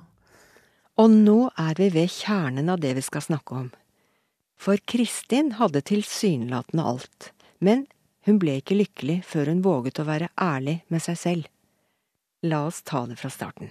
Og 1.02 1.10
nå 1.10 1.38
er 1.58 1.74
vi 1.80 1.88
ved 1.90 2.12
kjernen 2.12 2.70
av 2.70 2.78
det 2.84 2.92
vi 3.00 3.02
skal 3.02 3.24
snakke 3.26 3.56
om. 3.64 3.72
For 4.62 4.78
Kristin 4.86 5.56
hadde 5.58 5.82
tilsynelatende 5.90 6.86
alt, 6.86 7.32
men 7.58 7.88
hun 8.28 8.38
ble 8.38 8.60
ikke 8.60 8.78
lykkelig 8.78 9.18
før 9.26 9.50
hun 9.50 9.64
våget 9.66 9.98
å 9.98 10.06
være 10.06 10.30
ærlig 10.38 10.76
med 10.86 11.02
seg 11.02 11.18
selv. 11.18 11.50
La 12.42 12.64
oss 12.66 12.82
ta 12.82 13.04
det 13.06 13.16
fra 13.20 13.30
starten. 13.30 13.70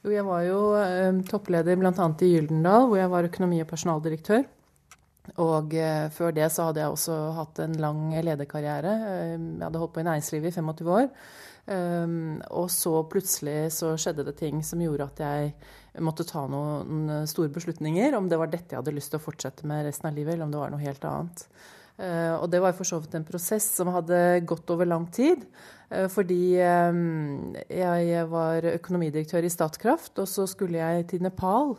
Jo, 0.00 0.12
jeg 0.14 0.24
var 0.24 0.44
jo 0.46 0.60
eh, 0.80 1.16
toppleder 1.28 1.76
bl.a. 1.76 1.90
i 1.92 2.28
Gyldendal, 2.30 2.86
hvor 2.88 3.00
jeg 3.00 3.10
var 3.12 3.26
økonomi- 3.28 3.60
og 3.60 3.68
personaldirektør. 3.68 4.46
Og 5.42 5.74
eh, 5.74 6.06
før 6.14 6.32
det 6.32 6.46
så 6.54 6.68
hadde 6.68 6.80
jeg 6.80 6.94
også 6.94 7.16
hatt 7.36 7.60
en 7.64 7.74
lang 7.82 8.14
lederkarriere. 8.14 8.94
Eh, 9.10 9.34
jeg 9.34 9.64
hadde 9.66 9.82
holdt 9.82 9.92
på 9.98 10.00
i 10.00 10.06
næringslivet 10.08 10.48
i 10.48 10.56
25 10.56 10.94
år. 11.00 11.10
Og 12.54 12.68
så 12.70 12.92
plutselig 13.10 13.72
så 13.74 13.88
skjedde 13.98 14.22
det 14.28 14.36
ting 14.38 14.60
som 14.62 14.78
gjorde 14.78 15.08
at 15.08 15.22
jeg 15.24 16.04
måtte 16.06 16.22
ta 16.28 16.44
noen 16.46 17.26
store 17.26 17.50
beslutninger. 17.50 18.14
Om 18.14 18.28
det 18.30 18.38
var 18.38 18.52
dette 18.52 18.70
jeg 18.70 18.78
hadde 18.78 18.94
lyst 18.94 19.10
til 19.10 19.18
å 19.18 19.24
fortsette 19.24 19.66
med 19.66 19.82
resten 19.88 20.06
av 20.06 20.14
livet, 20.14 20.36
eller 20.36 20.46
om 20.46 20.52
det 20.54 20.60
var 20.62 20.70
noe 20.70 20.84
helt 20.84 21.08
annet. 21.10 21.42
Eh, 21.96 22.34
og 22.36 22.50
det 22.52 22.60
var 22.60 22.76
for 22.76 22.88
så 22.88 22.98
vidt 23.00 23.14
en 23.16 23.24
prosess 23.24 23.70
som 23.78 23.88
hadde 23.94 24.42
gått 24.48 24.68
over 24.72 24.88
lang 24.88 25.06
tid. 25.12 25.46
Eh, 25.88 26.08
fordi 26.12 26.58
eh, 26.60 26.98
jeg 27.72 28.26
var 28.32 28.68
økonomidirektør 28.74 29.46
i 29.46 29.52
Statkraft, 29.52 30.18
og 30.20 30.28
så 30.28 30.46
skulle 30.50 30.82
jeg 30.82 31.08
til 31.12 31.24
Nepal 31.26 31.76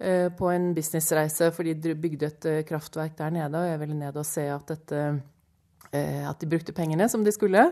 på 0.00 0.46
en 0.48 0.70
businessreise, 0.72 1.50
fordi 1.52 1.74
de 1.76 1.90
bygde 1.92 2.28
et 2.30 2.46
kraftverk 2.64 3.18
der 3.18 3.34
nede, 3.34 3.50
og 3.52 3.66
jeg 3.68 3.80
ville 3.82 3.98
ned 3.98 4.16
og 4.16 4.24
se 4.24 4.46
at, 4.48 4.70
dette, 4.70 5.00
at 5.92 6.40
de 6.40 6.48
brukte 6.48 6.72
pengene 6.72 7.04
som 7.12 7.20
de 7.20 7.34
skulle. 7.36 7.66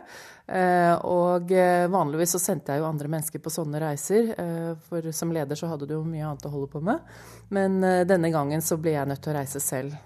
Og 1.09 1.55
vanligvis 1.95 2.37
så 2.37 2.43
sendte 2.43 2.77
jeg 2.77 2.83
jo 2.83 2.91
andre 2.91 3.09
mennesker 3.15 3.41
på 3.41 3.55
sånne 3.55 3.81
reiser, 3.81 4.35
for 4.91 5.09
som 5.09 5.33
leder 5.33 5.57
så 5.57 5.73
hadde 5.73 5.89
du 5.89 5.97
jo 5.97 6.03
mye 6.05 6.27
annet 6.29 6.45
å 6.45 6.53
holde 6.53 6.69
på 6.77 6.85
med. 6.85 7.01
Men 7.49 7.81
denne 7.81 8.29
gangen 8.37 8.61
så 8.61 8.77
ble 8.77 8.99
jeg 8.99 9.09
nødt 9.09 9.25
til 9.25 9.33
å 9.33 9.39
reise 9.41 9.65
selv. 9.65 9.97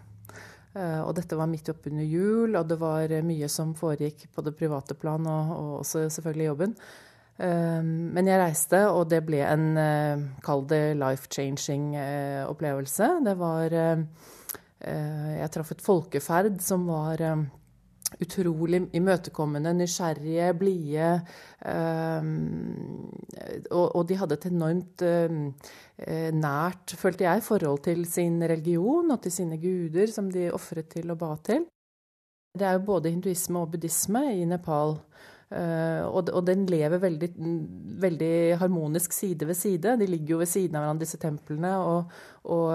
Eh, 0.72 1.00
og 1.04 1.12
dette 1.18 1.36
var 1.36 1.50
midt 1.50 1.68
oppunder 1.72 2.06
jul, 2.06 2.56
og 2.56 2.68
det 2.70 2.78
var 2.80 3.12
eh, 3.12 3.24
mye 3.26 3.48
som 3.52 3.74
foregikk 3.76 4.28
på 4.32 4.44
det 4.46 4.54
private 4.56 4.96
plan, 4.96 5.26
og, 5.28 5.54
og 5.56 5.72
også 5.82 6.06
selvfølgelig 6.14 6.48
jobben. 6.48 6.76
Eh, 7.36 7.80
men 7.84 8.30
jeg 8.30 8.40
reiste, 8.40 8.80
og 8.88 9.10
det 9.12 9.20
ble 9.28 9.42
en, 9.44 9.66
kall 10.44 10.64
det 10.70 10.84
life-changing 11.00 11.92
opplevelse. 12.48 13.10
Det 13.28 13.36
var 13.40 13.80
Jeg 14.82 15.50
traff 15.54 15.70
et 15.70 15.84
folkeferd 15.84 16.56
som 16.64 16.88
var 16.88 17.20
utrolig 18.20 18.82
imøtekommende, 18.92 19.72
nysgjerrige, 19.74 20.52
blide. 20.58 21.10
Um, 21.64 23.08
og, 23.70 24.08
de 24.08 24.18
hadde 24.18 24.38
et 24.38 24.48
enormt 24.50 25.04
um, 25.06 25.44
nært, 26.42 26.96
følte 26.98 27.28
jeg, 27.28 27.42
forhold 27.46 27.84
til 27.86 28.04
sin 28.06 28.42
religion 28.42 29.10
og 29.10 29.22
til 29.22 29.32
sine 29.32 29.60
guder 29.62 30.10
som 30.12 30.30
de 30.30 30.50
ofret 30.52 30.90
til 30.92 31.14
og 31.14 31.18
ba 31.18 31.36
til. 31.44 31.64
Det 32.58 32.66
er 32.68 32.76
jo 32.76 32.84
både 32.84 33.10
hinduisme 33.10 33.62
og 33.62 33.70
buddhisme 33.72 34.26
i 34.36 34.44
Nepal. 34.44 34.98
Uh, 35.52 36.08
og, 36.08 36.40
den 36.46 36.64
lever 36.70 37.02
veldig, 37.02 37.28
veldig, 38.02 38.34
harmonisk 38.62 39.12
side 39.12 39.48
ved 39.48 39.58
side. 39.58 39.96
De 40.00 40.08
ligger 40.08 40.36
jo 40.36 40.42
ved 40.42 40.48
siden 40.48 40.78
av 40.78 40.86
hverandre, 40.86 41.04
disse 41.04 41.20
templene. 41.20 41.72
Og, 41.76 42.14
og, 42.42 42.72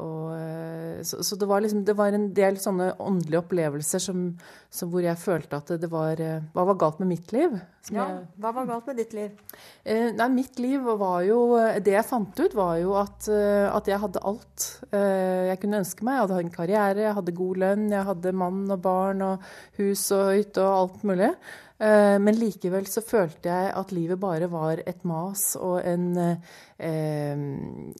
og 0.00 1.04
så, 1.04 1.20
så, 1.26 1.36
det 1.36 1.48
var 1.50 1.60
liksom 1.60 1.82
det 1.84 1.96
var 1.98 2.14
en 2.14 2.30
del 2.36 2.56
sånne 2.62 2.94
åndelige 3.02 3.42
opplevelser 3.42 4.00
som, 4.00 4.30
som 4.72 4.92
hvor 4.92 5.04
jeg 5.04 5.20
følte 5.20 5.60
at 5.60 5.74
det 5.80 5.90
var 5.92 6.22
Hva 6.54 6.64
var 6.70 6.78
galt 6.80 7.02
med 7.02 7.12
mitt 7.12 7.34
liv? 7.34 7.58
Ja, 7.92 8.04
jeg, 8.08 8.20
hva 8.40 8.52
var 8.56 8.68
galt 8.68 8.86
med 8.88 8.96
ditt 8.96 9.12
liv? 9.12 9.32
Eh, 9.84 10.08
nei, 10.16 10.28
mitt 10.32 10.56
liv 10.62 10.86
var 10.96 11.20
jo 11.26 11.40
Det 11.84 11.92
jeg 11.92 12.06
fant 12.08 12.38
ut, 12.40 12.54
var 12.56 12.78
jo 12.80 12.94
at, 12.96 13.28
eh, 13.28 13.66
at 13.68 13.90
jeg 13.90 14.00
hadde 14.00 14.22
alt 14.24 14.68
eh, 14.88 15.50
jeg 15.50 15.60
kunne 15.60 15.82
ønske 15.82 16.06
meg. 16.06 16.16
Jeg 16.16 16.24
hadde 16.24 16.38
en 16.46 16.54
karriere, 16.54 17.04
jeg 17.04 17.18
hadde 17.18 17.36
god 17.36 17.60
lønn, 17.64 17.84
jeg 17.92 18.08
hadde 18.08 18.34
mann 18.40 18.62
og 18.72 18.80
barn 18.84 19.20
og 19.26 19.44
hus 19.80 20.06
og 20.16 20.32
hytte 20.32 20.64
og 20.64 20.78
alt 20.78 21.04
mulig. 21.10 21.30
Eh, 21.84 22.16
men 22.22 22.36
likevel 22.38 22.86
så 22.88 23.02
følte 23.04 23.50
jeg 23.50 23.72
at 23.76 23.90
livet 23.92 24.20
bare 24.20 24.48
var 24.48 24.80
et 24.86 25.02
mas 25.08 25.52
og 25.58 25.82
en, 25.84 26.06
eh, 26.16 27.40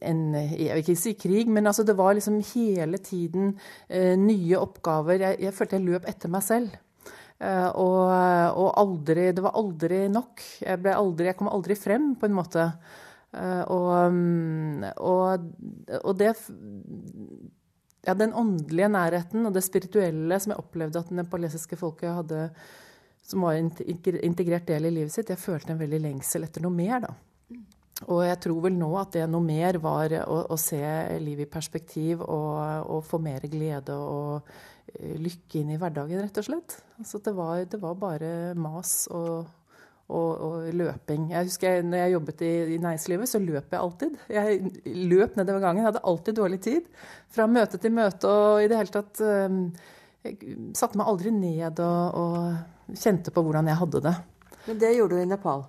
en 0.09 0.21
Jeg 0.33 0.71
vil 0.71 0.81
ikke 0.81 0.95
si 0.97 1.13
krig, 1.13 1.49
men 1.51 1.67
altså 1.67 1.83
det 1.85 1.97
var 1.97 2.15
liksom 2.15 2.39
hele 2.55 2.97
tiden 2.97 3.59
eh, 3.89 4.15
nye 4.17 4.57
oppgaver. 4.57 5.19
Jeg, 5.19 5.41
jeg 5.43 5.53
følte 5.53 5.77
jeg 5.77 5.85
løp 5.85 6.07
etter 6.09 6.31
meg 6.33 6.43
selv. 6.43 6.81
Og, 7.35 8.07
og 8.55 8.69
aldri 8.79 9.33
Det 9.35 9.43
var 9.43 9.57
aldri 9.59 10.05
nok. 10.07 10.39
Jeg, 10.63 10.79
aldri, 10.87 11.25
jeg 11.27 11.35
kom 11.35 11.49
aldri 11.51 11.75
frem, 11.75 12.13
på 12.15 12.29
en 12.29 12.37
måte. 12.37 12.63
Og, 13.67 14.15
og, 15.03 15.49
og 15.99 16.13
det 16.15 16.31
Ja, 18.07 18.13
den 18.15 18.31
åndelige 18.33 18.87
nærheten 18.87 19.45
og 19.49 19.53
det 19.53 19.65
spirituelle 19.65 20.39
som 20.39 20.53
jeg 20.53 20.63
opplevde 20.63 21.01
at 21.01 21.11
det 21.11 21.19
nepalesiske 21.19 21.75
folket 21.75 22.15
hadde, 22.21 22.49
som 23.25 23.45
var 23.45 23.57
en 23.57 23.71
integrert 23.89 24.67
del 24.69 24.85
i 24.89 24.93
livet 24.99 25.13
sitt, 25.13 25.31
jeg 25.33 25.41
følte 25.41 25.73
en 25.73 25.81
veldig 25.81 26.01
lengsel 26.03 26.45
etter 26.45 26.63
noe 26.65 26.73
mer, 26.73 27.07
da. 27.07 27.15
Og 28.11 28.25
jeg 28.25 28.37
tror 28.43 28.65
vel 28.65 28.75
nå 28.75 28.89
at 28.99 29.13
det 29.15 29.25
noe 29.31 29.43
mer 29.43 29.77
var 29.79 30.11
å, 30.25 30.41
å 30.51 30.57
se 30.59 30.81
livet 31.23 31.47
i 31.47 31.51
perspektiv 31.51 32.21
og, 32.25 32.89
og 32.91 33.05
få 33.07 33.21
mer 33.23 33.45
glede 33.47 33.95
og 33.95 34.49
eh, 34.91 35.15
lykke 35.15 35.61
inn 35.61 35.71
i 35.71 35.77
hverdagen, 35.79 36.19
rett 36.19 36.41
og 36.41 36.47
slett. 36.49 36.75
Altså 36.99 37.21
det 37.23 37.33
var, 37.37 37.61
det 37.71 37.79
var 37.79 37.95
bare 38.01 38.33
mas 38.59 39.05
og, 39.15 39.47
og, 40.11 40.27
og 40.27 40.67
løping. 40.75 41.29
Jeg 41.31 41.47
husker 41.47 41.77
jeg, 41.77 41.87
når 41.87 42.03
jeg 42.03 42.15
jobbet 42.17 42.43
i, 42.43 42.53
i 42.75 42.81
næringslivet, 42.83 43.31
så 43.31 43.41
løp 43.47 43.71
jeg 43.71 43.79
alltid. 43.79 44.21
Jeg 44.41 44.59
løp 45.15 45.39
nedover 45.39 45.63
gangen, 45.63 45.85
jeg 45.85 45.93
hadde 45.93 46.05
alltid 46.11 46.39
dårlig 46.43 46.61
tid. 46.67 46.93
Fra 47.31 47.47
møte 47.47 47.79
til 47.79 47.95
møte 47.95 48.27
og 48.27 48.59
i 48.59 48.69
det 48.69 48.83
hele 48.83 48.95
tatt 48.99 49.23
eh, 49.23 49.59
Jeg 50.27 50.59
satte 50.75 50.99
meg 50.99 51.07
aldri 51.07 51.31
ned 51.31 51.79
og 51.79 52.74
kjente 52.93 53.31
på 53.33 53.43
hvordan 53.45 53.67
jeg 53.71 53.79
hadde 53.81 54.01
det. 54.05 54.15
Men 54.65 54.79
det 54.81 54.93
gjorde 54.95 55.15
du 55.15 55.21
i 55.21 55.29
Nepal. 55.29 55.65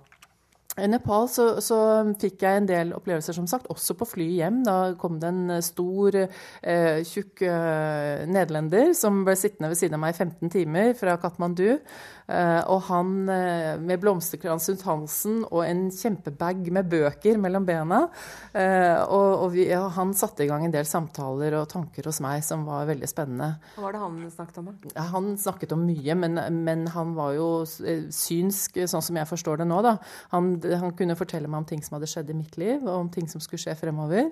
I 0.77 0.87
Nepal 0.91 1.25
så, 1.31 1.47
så 1.63 1.77
fikk 2.21 2.43
jeg 2.45 2.61
en 2.61 2.69
del 2.69 2.91
opplevelser, 2.97 3.33
som 3.33 3.47
sagt, 3.49 3.69
også 3.73 3.95
på 3.97 4.07
flyet 4.11 4.35
hjem. 4.37 4.59
Da 4.67 4.75
kom 5.01 5.17
det 5.21 5.31
en 5.31 5.55
stor, 5.65 6.17
eh, 6.21 6.99
tjukk 7.07 7.41
eh, 7.47 8.25
nederlender 8.29 8.93
som 8.97 9.23
ble 9.25 9.33
sittende 9.39 9.71
ved 9.73 9.79
siden 9.79 9.97
av 9.97 10.03
meg 10.05 10.13
i 10.13 10.19
15 10.21 10.53
timer 10.53 10.93
fra 10.99 11.17
Katmandu. 11.21 11.79
Eh, 12.27 12.61
og 12.67 12.81
han 12.89 13.11
eh, 13.31 13.77
med 13.79 14.01
blomsterkrans 14.03 14.67
rundt 14.67 14.83
halsen 14.83 15.37
og 15.47 15.61
en 15.63 15.85
kjempebag 15.95 16.65
med 16.75 16.89
bøker 16.91 17.39
mellom 17.39 17.65
bena. 17.67 18.03
Eh, 18.51 18.99
og 19.07 19.45
og 19.47 19.51
vi, 19.53 19.67
ja, 19.69 19.83
han 19.95 20.13
satte 20.17 20.43
i 20.43 20.49
gang 20.49 20.65
en 20.65 20.73
del 20.73 20.87
samtaler 20.87 21.55
og 21.59 21.69
tanker 21.71 22.07
hos 22.09 22.19
meg 22.23 22.43
som 22.45 22.65
var 22.67 22.87
veldig 22.89 23.07
spennende. 23.09 23.49
Hva 23.75 23.85
var 23.85 23.95
det 23.95 24.01
han 24.01 24.17
snakket 24.33 24.59
om? 24.61 24.69
da? 24.69 24.91
Ja, 24.95 25.05
Han 25.13 25.29
snakket 25.39 25.73
om 25.75 25.85
mye, 25.87 26.15
men, 26.19 26.39
men 26.65 26.87
han 26.93 27.13
var 27.17 27.33
jo 27.37 27.47
eh, 27.85 28.07
synsk, 28.13 28.81
sånn 28.91 29.05
som 29.05 29.19
jeg 29.19 29.29
forstår 29.29 29.61
det 29.61 29.69
nå. 29.69 29.81
da. 29.85 29.95
Han, 30.35 30.51
han 30.75 30.91
kunne 30.97 31.15
fortelle 31.15 31.47
meg 31.47 31.63
om 31.63 31.65
ting 31.69 31.81
som 31.85 31.95
hadde 31.97 32.09
skjedd 32.11 32.29
i 32.33 32.37
mitt 32.37 32.57
liv, 32.59 32.83
og 32.83 33.05
om 33.05 33.09
ting 33.13 33.27
som 33.31 33.41
skulle 33.43 33.61
skje 33.63 33.75
fremover. 33.79 34.29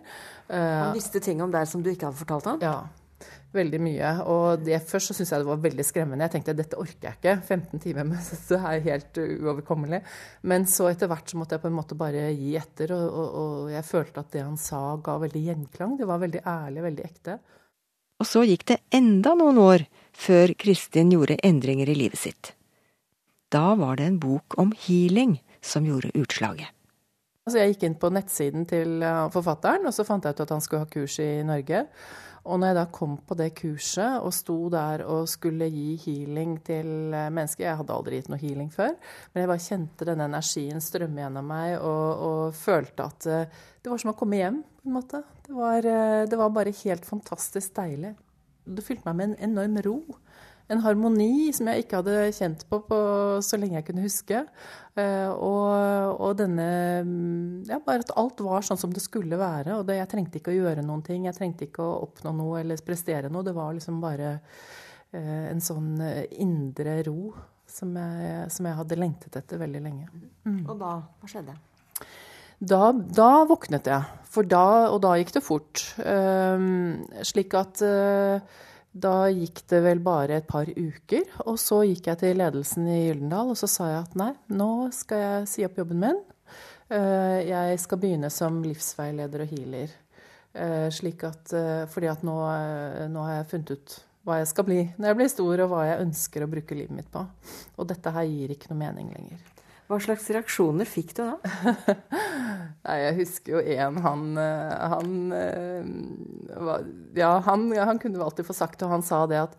Eh, 0.49 0.83
Han 0.83 0.93
visste 0.97 1.21
ting 1.23 1.41
om 1.41 1.51
deg 1.53 1.67
som 1.71 1.83
du 1.83 1.89
ikke 1.93 2.09
hadde 2.09 2.19
fortalt 2.21 2.45
ham? 2.51 2.59
ja, 2.61 2.77
veldig 3.55 3.79
mye. 3.79 4.09
Og 4.27 4.63
det, 4.65 4.81
først 4.89 5.07
så 5.07 5.15
syntes 5.15 5.31
jeg 5.31 5.41
det 5.45 5.47
var 5.47 5.61
veldig 5.63 5.85
skremmende. 5.87 6.25
Jeg 6.27 6.33
tenkte 6.35 6.55
dette 6.57 6.77
orker 6.77 7.07
jeg 7.07 7.15
ikke. 7.15 7.35
15 7.47 7.79
timer 7.85 8.03
med 8.09 8.19
det 8.49 8.59
er 8.59 8.83
helt 8.89 9.19
uoverkommelig. 9.23 10.01
Men 10.43 10.67
så 10.67 10.89
etter 10.91 11.07
hvert 11.07 11.31
så 11.31 11.39
måtte 11.39 11.55
jeg 11.55 11.63
på 11.63 11.71
en 11.71 11.77
måte 11.77 11.95
bare 11.97 12.27
gi 12.35 12.55
etter, 12.59 12.91
og, 12.97 13.05
og, 13.07 13.29
og 13.39 13.71
jeg 13.71 13.87
følte 13.87 14.19
at 14.25 14.33
det 14.35 14.43
han 14.43 14.57
sa 14.59 14.81
ga 14.97 15.15
veldig 15.23 15.43
gjenklang. 15.47 15.95
Det 16.01 16.09
var 16.09 16.19
veldig 16.25 16.43
ærlig, 16.43 16.83
veldig 16.89 17.07
ekte. 17.07 17.39
Og 18.19 18.27
så 18.27 18.43
gikk 18.47 18.67
det 18.69 18.81
enda 18.95 19.33
noen 19.35 19.57
år 19.59 19.87
før 20.15 20.53
Kristin 20.59 21.09
gjorde 21.11 21.39
endringer 21.43 21.89
i 21.91 21.97
livet 22.03 22.19
sitt. 22.19 22.53
Da 23.51 23.75
var 23.79 23.97
det 23.99 24.05
en 24.09 24.19
bok 24.19 24.55
om 24.59 24.71
healing 24.85 25.37
som 25.65 25.85
gjorde 25.87 26.13
utslaget. 26.15 26.71
Altså 27.45 27.61
jeg 27.61 27.75
gikk 27.75 27.83
inn 27.85 27.97
på 28.01 28.09
nettsiden 28.09 28.63
til 28.65 29.03
eh, 29.05 29.25
forfatteren, 29.33 29.85
og 29.85 29.93
så 29.93 30.05
fant 30.07 30.25
jeg 30.25 30.33
ut 30.33 30.39
at 30.47 30.53
han 30.55 30.63
skulle 30.65 30.81
ha 30.81 30.89
kurs 30.89 31.19
i 31.21 31.43
Norge. 31.45 31.83
Og 32.45 32.57
når 32.61 32.71
jeg 32.71 32.77
da 32.77 32.85
kom 32.93 33.13
på 33.25 33.37
det 33.37 33.47
kurset 33.57 34.21
og 34.21 34.33
sto 34.33 34.55
der 34.73 35.03
og 35.09 35.29
skulle 35.29 35.67
gi 35.69 35.93
healing 36.01 36.55
til 36.65 37.13
eh, 37.13 37.29
mennesker 37.33 37.67
Jeg 37.67 37.79
hadde 37.81 37.93
aldri 37.93 38.17
gitt 38.17 38.31
noe 38.33 38.41
healing 38.41 38.71
før, 38.73 38.97
men 38.97 39.43
jeg 39.43 39.51
bare 39.51 39.65
kjente 39.67 40.09
denne 40.09 40.27
energien 40.31 40.81
strømme 40.81 41.21
gjennom 41.21 41.49
meg 41.53 41.75
og, 41.77 42.25
og 42.29 42.57
følte 42.57 43.09
at 43.11 43.29
eh, 43.29 43.63
det 43.85 43.93
var 43.93 44.01
som 44.01 44.15
å 44.15 44.17
komme 44.17 44.41
hjem, 44.41 44.59
på 44.81 44.89
en 44.89 44.97
måte. 44.97 45.21
Det 45.45 45.53
var, 45.53 45.85
det 46.25 46.37
var 46.41 46.53
bare 46.53 46.73
helt 46.81 47.05
fantastisk 47.05 47.75
deilig. 47.77 48.15
Det 48.65 48.81
fylte 48.81 49.05
meg 49.05 49.19
med 49.19 49.35
en 49.35 49.51
enorm 49.51 49.77
ro. 49.85 49.99
En 50.71 50.81
harmoni 50.81 51.51
som 51.53 51.67
jeg 51.69 51.83
ikke 51.83 51.99
hadde 52.01 52.31
kjent 52.33 52.63
på, 52.69 52.79
på 52.87 52.99
så 53.45 53.59
lenge 53.61 53.77
jeg 53.77 53.85
kunne 53.89 54.05
huske. 54.05 54.39
Eh, 54.97 55.29
og, 55.29 56.21
og 56.25 56.37
denne 56.39 56.69
mm, 57.05 57.67
Ja, 57.69 57.77
bare 57.85 58.05
at 58.05 58.13
alt 58.17 58.41
var 58.45 58.65
sånn 58.65 58.79
som 58.81 58.93
det 58.95 59.03
skulle 59.05 59.37
være. 59.39 59.77
Og 59.77 59.85
det, 59.89 59.99
jeg 59.99 60.11
trengte 60.13 60.41
ikke 60.41 60.53
å 60.55 60.57
gjøre 60.57 60.85
noen 60.85 61.03
ting. 61.05 61.27
Jeg 61.29 61.37
trengte 61.37 61.67
ikke 61.67 61.85
å 61.85 62.01
oppnå 62.07 62.33
noe 62.37 62.63
eller 62.63 62.81
prestere 62.85 63.29
noe. 63.29 63.45
Det 63.45 63.53
var 63.57 63.75
liksom 63.77 64.01
bare 64.03 64.37
eh, 65.13 65.45
en 65.51 65.61
sånn 65.63 65.93
eh, 66.01 66.23
indre 66.41 66.99
ro 67.05 67.33
som 67.69 67.93
jeg, 67.97 68.49
som 68.53 68.65
jeg 68.69 68.79
hadde 68.79 68.97
lengtet 68.99 69.37
etter 69.37 69.59
veldig 69.61 69.81
lenge. 69.83 70.09
Og 70.65 70.75
da, 70.79 70.97
hva 71.19 71.29
skjedde? 71.29 71.57
Da, 72.59 72.91
da 72.93 73.31
våknet 73.49 73.89
jeg, 73.89 74.21
for 74.31 74.47
da, 74.47 74.87
og 74.93 75.01
da 75.03 75.15
gikk 75.19 75.33
det 75.35 75.43
fort. 75.43 75.81
Ehm, 75.99 77.03
slik 77.25 77.53
at 77.57 77.81
eh, 77.83 78.39
da 78.95 79.27
gikk 79.27 79.59
det 79.67 79.81
vel 79.83 79.99
bare 79.99 80.37
et 80.39 80.47
par 80.47 80.69
uker, 80.69 81.25
og 81.43 81.57
så 81.59 81.81
gikk 81.83 82.07
jeg 82.07 82.21
til 82.21 82.39
ledelsen 82.39 82.87
i 82.87 83.01
Gyldendal 83.09 83.51
og 83.51 83.59
så 83.59 83.67
sa 83.67 83.89
jeg 83.91 84.05
at 84.05 84.15
nei, 84.19 84.31
nå 84.55 84.69
skal 84.95 85.23
jeg 85.23 85.49
si 85.51 85.65
opp 85.67 85.81
jobben 85.81 85.99
min. 85.99 86.21
Eh, 86.87 87.39
jeg 87.49 87.79
skal 87.81 87.99
begynne 87.99 88.29
som 88.31 88.61
livsveileder 88.63 89.43
og 89.43 89.51
healer. 89.51 89.95
Eh, 90.55 90.87
slik 90.95 91.25
at, 91.27 91.51
eh, 91.51 91.83
fordi 91.91 92.07
at 92.07 92.23
nå, 92.23 92.37
nå 93.11 93.25
har 93.27 93.41
jeg 93.41 93.49
funnet 93.51 93.75
ut 93.75 93.97
hva 94.25 94.39
jeg 94.39 94.47
skal 94.49 94.65
bli 94.65 94.79
når 94.95 95.09
jeg 95.09 95.19
blir 95.19 95.33
stor, 95.33 95.65
og 95.65 95.73
hva 95.73 95.83
jeg 95.89 96.05
ønsker 96.05 96.45
å 96.45 96.51
bruke 96.55 96.79
livet 96.79 96.95
mitt 96.95 97.11
på. 97.11 97.25
Og 97.75 97.91
dette 97.91 98.15
her 98.15 98.31
gir 98.31 98.55
ikke 98.55 98.71
noe 98.71 98.79
mening 98.85 99.11
lenger. 99.11 99.54
Hva 99.85 99.99
slags 100.01 100.25
reaksjoner 100.33 100.87
fikk 100.89 101.13
du 101.17 101.21
da? 101.21 101.35
Nei, 102.87 102.97
jeg 103.03 103.17
husker 103.19 103.55
jo 103.55 103.61
en 103.75 103.99
han 104.01 104.23
eh, 104.41 104.85
Han, 104.95 105.15
eh, 105.37 105.89
ja, 107.19 107.31
han, 107.45 107.67
ja, 107.75 107.85
han 107.91 108.01
kunne 108.01 108.17
jo 108.17 108.25
alltid 108.25 108.47
få 108.47 108.55
sagt 108.57 108.79
det, 108.79 108.87
og 108.87 108.95
han 108.95 109.05
sa 109.05 109.23
det 109.29 109.43
at 109.43 109.57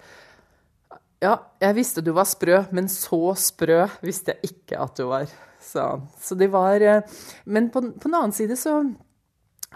Ja, 1.23 1.37
jeg 1.63 1.79
visste 1.79 2.03
du 2.05 2.11
var 2.17 2.27
sprø, 2.29 2.65
men 2.75 2.91
så 2.93 3.21
sprø 3.39 3.85
visste 4.03 4.35
jeg 4.35 4.51
ikke 4.53 4.83
at 4.83 4.99
du 4.99 5.07
var, 5.13 5.31
sa 5.63 5.93
han. 5.95 6.09
Så 6.21 6.39
de 6.39 6.51
var 6.51 6.83
eh, 6.83 7.19
Men 7.47 7.71
på, 7.71 7.85
på 7.95 8.09
den 8.11 8.19
annen 8.19 8.35
side 8.37 8.59
så 8.59 8.81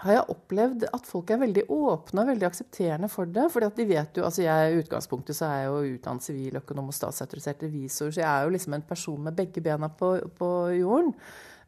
har 0.01 0.15
jeg 0.15 0.33
opplevd 0.33 0.87
at 0.87 1.05
folk 1.05 1.29
er 1.29 1.41
veldig 1.43 1.63
åpne 1.69 2.23
og 2.23 2.29
veldig 2.31 2.47
aksepterende 2.47 3.09
for 3.11 3.29
det. 3.29 3.51
fordi 3.51 3.67
at 3.67 3.77
de 3.77 3.85
vet 3.85 4.17
jo, 4.17 4.25
altså 4.25 4.41
jeg 4.41 4.71
I 4.71 4.81
utgangspunktet 4.81 5.35
så 5.37 5.45
er 5.45 5.57
jeg 5.59 5.69
jo 5.69 5.95
utdannet 5.97 6.25
siviløkonom 6.25 6.89
og 6.89 6.95
statsautorisert 6.97 7.63
revisor, 7.67 8.11
så 8.11 8.23
jeg 8.23 8.29
er 8.29 8.43
jo 8.43 8.53
liksom 8.55 8.73
en 8.73 8.87
person 8.87 9.23
med 9.23 9.35
begge 9.37 9.61
bena 9.61 9.87
på, 9.87 10.15
på 10.37 10.49
jorden. 10.79 11.13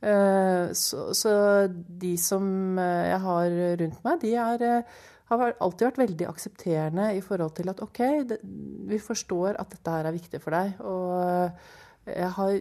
Eh, 0.01 0.73
Så, 0.73 1.13
så 1.13 1.33
de 1.69 2.17
som 2.17 2.79
eh, 2.79 3.09
jeg 3.11 3.19
har 3.19 3.57
rundt 3.83 4.03
meg, 4.03 4.21
de 4.21 4.33
er, 4.35 4.63
eh, 4.67 5.01
har 5.29 5.55
alltid 5.59 5.87
vært 5.87 6.03
veldig 6.03 6.27
aksepterende 6.29 7.11
i 7.17 7.21
forhold 7.21 7.53
til 7.55 7.69
at 7.69 7.81
OK, 7.81 7.99
det, 8.29 8.39
vi 8.89 8.99
forstår 8.99 9.59
at 9.59 9.69
dette 9.71 9.91
her 9.91 10.09
er 10.09 10.17
viktig 10.17 10.41
for 10.41 10.55
deg. 10.55 10.79
Og 10.81 12.09
jeg 12.09 12.31
har 12.39 12.57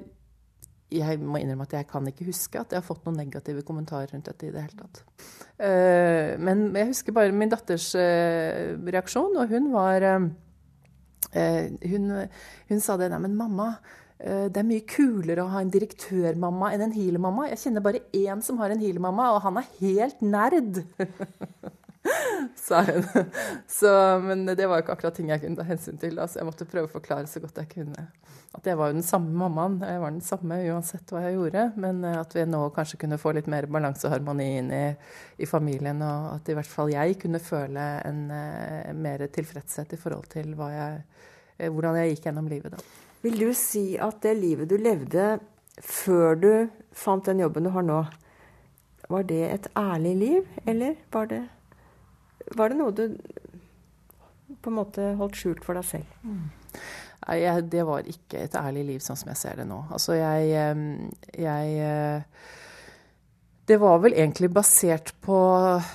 jeg 0.98 1.20
må 1.20 1.40
innrømme 1.40 1.66
at 1.66 1.76
jeg 1.78 1.88
kan 1.90 2.06
ikke 2.08 2.26
huske 2.28 2.60
at 2.60 2.72
jeg 2.72 2.80
har 2.80 2.86
fått 2.86 3.06
noen 3.06 3.18
negative 3.22 3.64
kommentarer 3.66 4.12
rundt 4.12 4.28
dette 4.28 4.48
i 4.48 4.52
det 4.54 4.64
hele 4.64 4.84
tatt. 4.84 5.02
Eh, 5.62 6.36
Men 6.38 6.68
jeg 6.76 6.90
husker 6.92 7.16
bare 7.16 7.34
min 7.36 7.52
datters 7.52 7.92
eh, 7.98 8.74
reaksjon, 8.76 9.36
og 9.38 9.52
hun 9.52 9.72
var 9.74 10.06
eh, 10.08 10.28
hun, 11.88 12.12
hun 12.68 12.84
sa 12.84 12.98
det 13.00 13.12
Nei, 13.12 13.20
men 13.24 13.36
mamma, 13.38 13.74
det 14.22 14.54
er 14.60 14.66
mye 14.68 14.84
kulere 14.86 15.42
å 15.42 15.50
ha 15.50 15.64
en 15.64 15.70
direktørmamma 15.72 16.68
enn 16.70 16.84
en 16.84 16.92
healermamma. 16.94 17.48
Jeg 17.50 17.58
kjenner 17.64 17.82
bare 17.82 18.04
én 18.14 18.38
som 18.46 18.60
har 18.62 18.70
en 18.70 18.78
healermamma, 18.78 19.32
og 19.34 19.42
han 19.48 19.58
er 19.58 19.70
helt 19.80 20.22
nerd. 20.22 20.84
sa 22.56 22.82
hun. 22.82 23.04
Så, 23.66 24.18
men 24.24 24.46
det 24.46 24.66
var 24.66 24.78
jo 24.78 24.84
ikke 24.84 24.96
akkurat 24.96 25.16
ting 25.16 25.30
jeg 25.32 25.42
kunne 25.42 25.58
ta 25.58 25.66
hensyn 25.66 26.00
til. 26.00 26.16
Da, 26.18 26.26
så 26.28 26.40
jeg 26.40 26.48
måtte 26.48 26.68
prøve 26.68 26.90
å 26.90 26.92
forklare 26.92 27.30
så 27.30 27.42
godt 27.42 27.60
jeg 27.62 27.70
kunne. 27.76 28.06
At 28.52 28.66
jeg 28.68 28.76
var 28.76 28.90
jo 28.90 28.98
den 28.98 29.06
samme 29.06 29.32
mammaen. 29.32 29.78
Jeg 29.86 30.00
var 30.02 30.12
den 30.12 30.24
samme 30.24 30.58
uansett 30.68 31.12
hva 31.12 31.24
jeg 31.24 31.38
gjorde. 31.38 31.68
Men 31.80 32.02
eh, 32.08 32.18
at 32.20 32.34
vi 32.36 32.46
nå 32.48 32.64
kanskje 32.76 33.00
kunne 33.04 33.20
få 33.20 33.34
litt 33.36 33.50
mer 33.52 33.68
balanse 33.70 34.08
og 34.08 34.16
harmoni 34.16 34.48
inn 34.60 34.72
i, 34.76 34.84
i 35.40 35.48
familien. 35.48 36.02
Og 36.04 36.34
at 36.34 36.50
i 36.52 36.58
hvert 36.58 36.72
fall 36.72 36.92
jeg 36.92 37.20
kunne 37.22 37.42
føle 37.42 37.86
en 38.08 38.26
eh, 38.34 38.90
mer 38.96 39.26
tilfredshet 39.32 39.94
i 39.96 40.00
forhold 40.00 40.28
til 40.34 40.52
jeg, 40.58 41.00
eh, 41.58 41.70
hvordan 41.70 42.00
jeg 42.00 42.14
gikk 42.14 42.28
gjennom 42.28 42.50
livet 42.52 42.76
da. 42.76 42.84
Vil 43.22 43.38
du 43.38 43.52
si 43.54 43.92
at 44.02 44.18
det 44.24 44.34
livet 44.40 44.70
du 44.70 44.74
levde 44.82 45.36
før 45.82 46.34
du 46.36 46.52
fant 46.92 47.24
den 47.24 47.40
jobben 47.40 47.64
du 47.64 47.70
har 47.72 47.84
nå, 47.86 48.02
var 49.08 49.24
det 49.28 49.42
et 49.46 49.66
ærlig 49.78 50.12
liv, 50.16 50.48
eller 50.68 50.96
var 51.12 51.28
det, 51.30 51.42
var 52.58 52.72
det 52.72 52.78
noe 52.80 52.94
du 52.96 53.06
på 54.62 54.70
en 54.70 54.76
måte 54.76 55.12
holdt 55.18 55.38
skjult 55.40 55.64
for 55.64 55.78
deg 55.78 55.86
selv? 55.88 56.18
Nei, 57.22 57.36
jeg, 57.42 57.68
det 57.70 57.84
var 57.86 58.08
ikke 58.10 58.42
et 58.46 58.56
ærlig 58.58 58.84
liv 58.88 59.04
sånn 59.04 59.18
som 59.18 59.30
jeg 59.30 59.40
ser 59.40 59.62
det 59.62 59.68
nå. 59.70 59.78
Altså, 59.94 60.16
jeg, 60.18 60.50
jeg 61.38 61.76
eh, 61.86 62.48
Det 63.64 63.76
var 63.78 64.00
vel 64.02 64.16
egentlig 64.18 64.48
basert 64.50 65.12
på 65.22 65.36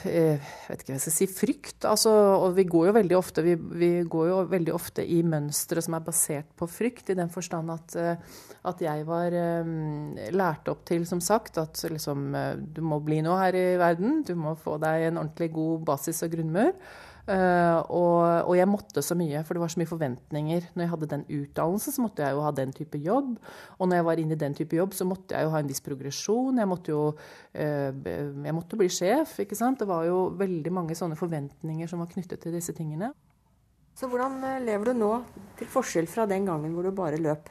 eh, 0.07 0.39
jeg 0.39 0.69
vet 0.69 0.83
ikke 0.83 0.93
hva 0.93 0.95
jeg 0.95 1.03
skal 1.03 1.15
si, 1.17 1.27
frykt. 1.27 1.87
Altså, 1.89 2.13
og 2.39 2.55
vi 2.55 2.63
går 2.69 2.85
jo 2.89 2.93
veldig 2.95 3.17
ofte 3.17 3.43
vi, 3.43 3.57
vi 3.57 3.89
går 4.07 4.29
jo 4.29 4.37
veldig 4.53 4.75
ofte 4.75 5.03
i 5.03 5.19
mønstre 5.27 5.83
som 5.83 5.97
er 5.97 6.05
basert 6.05 6.47
på 6.55 6.69
frykt, 6.71 7.11
i 7.11 7.17
den 7.19 7.31
forstand 7.33 7.73
at, 7.73 7.97
at 8.71 8.85
jeg 8.85 9.03
var 9.07 9.35
lært 10.31 10.71
opp 10.71 10.85
til, 10.87 11.03
som 11.09 11.19
sagt, 11.23 11.59
at 11.59 11.83
liksom, 11.91 12.31
du 12.71 12.79
må 12.87 13.01
bli 13.03 13.19
noe 13.25 13.41
her 13.41 13.59
i 13.59 13.67
verden. 13.79 14.21
Du 14.23 14.33
må 14.39 14.55
få 14.55 14.79
deg 14.81 15.09
en 15.09 15.19
ordentlig 15.25 15.51
god 15.59 15.83
basis 15.91 16.23
og 16.23 16.33
grunnmur. 16.37 16.71
Uh, 17.27 17.83
og, 17.91 18.21
og, 18.47 18.53
jeg 18.55 18.69
måtte 18.71 19.01
så 19.03 19.15
mye, 19.19 19.41
for 19.43 19.57
det 19.57 19.63
var 19.63 19.71
så 19.73 19.81
mye 19.81 19.89
forventninger. 19.89 20.69
Når 20.73 20.85
jeg 20.85 20.91
hadde 20.93 21.09
den 21.11 21.25
utdannelsen, 21.27 21.95
så 21.97 22.05
måtte 22.05 22.23
jeg 22.23 22.37
jo 22.37 22.43
ha 22.45 22.53
den 22.55 22.71
type 22.75 23.01
jobb. 23.03 23.33
Og 23.77 23.89
når 23.89 23.99
jeg 23.99 24.07
var 24.07 24.21
inne 24.23 24.37
i 24.37 24.41
den 24.45 24.55
type 24.55 24.79
jobb, 24.79 24.95
så 24.95 25.07
måtte 25.09 25.35
jeg 25.35 25.43
jo 25.43 25.51
ha 25.51 25.59
en 25.59 25.71
viss 25.71 25.83
progresjon. 25.83 26.61
Jeg 26.63 26.71
måtte 26.71 26.95
jo 26.95 27.01
uh, 27.11 27.91
jeg 28.07 28.55
måtte 28.55 28.79
bli 28.79 28.87
sjef, 28.87 29.35
ikke 29.43 29.59
sant. 29.59 29.83
Det 29.83 29.89
var 29.89 30.07
jo 30.07 30.29
veldig 30.39 30.73
mange 30.73 30.95
sånne 30.95 31.19
forventninger 31.19 31.91
som 31.91 31.99
var 32.03 32.11
knyttet 32.15 32.45
til 32.45 32.55
disse 32.55 32.75
tingene. 32.77 33.11
Så 33.97 34.07
hvordan 34.07 34.37
eh, 34.45 34.59
lever 34.61 34.91
du 34.91 34.99
nå, 34.99 35.11
til 35.57 35.69
forskjell 35.73 36.07
fra 36.09 36.27
den 36.29 36.45
gangen 36.45 36.75
hvor 36.75 36.85
du 36.85 36.93
bare 36.95 37.17
løp? 37.17 37.49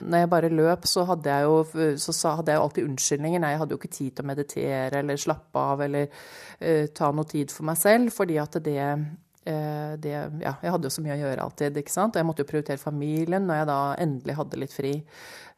Når 0.00 0.22
jeg 0.22 0.30
bare 0.32 0.52
løp, 0.52 0.86
så 0.88 1.04
hadde 1.08 1.34
jeg 1.34 1.48
jo, 1.48 1.88
så 2.00 2.36
hadde 2.38 2.52
jeg 2.52 2.58
jo 2.60 2.64
alltid 2.66 2.88
unnskyldninger. 2.88 3.42
Nei, 3.42 3.52
jeg 3.54 3.62
hadde 3.62 3.76
jo 3.76 3.80
ikke 3.80 3.92
tid 3.98 4.14
til 4.14 4.24
å 4.24 4.30
meditere 4.32 5.02
eller 5.02 5.20
slappe 5.20 5.66
av 5.72 5.84
eller 5.86 6.08
uh, 6.08 6.86
ta 6.94 7.12
noe 7.14 7.28
tid 7.28 7.52
for 7.54 7.68
meg 7.68 7.78
selv, 7.80 8.14
fordi 8.14 8.40
at 8.42 8.58
det 8.64 8.80
uh, 8.88 9.94
det, 9.98 10.14
ja, 10.42 10.56
jeg 10.62 10.70
hadde 10.70 10.86
jo 10.86 10.94
så 10.94 11.02
mye 11.02 11.16
å 11.16 11.22
gjøre 11.22 11.46
alltid. 11.46 11.78
ikke 11.82 11.94
sant? 11.94 12.14
Og 12.14 12.22
jeg 12.22 12.28
måtte 12.28 12.44
jo 12.44 12.50
prioritere 12.50 12.78
familien 12.82 13.48
når 13.48 13.62
jeg 13.62 13.70
da 13.72 13.78
endelig 14.04 14.36
hadde 14.38 14.60
litt 14.62 14.74
fri. 14.74 14.92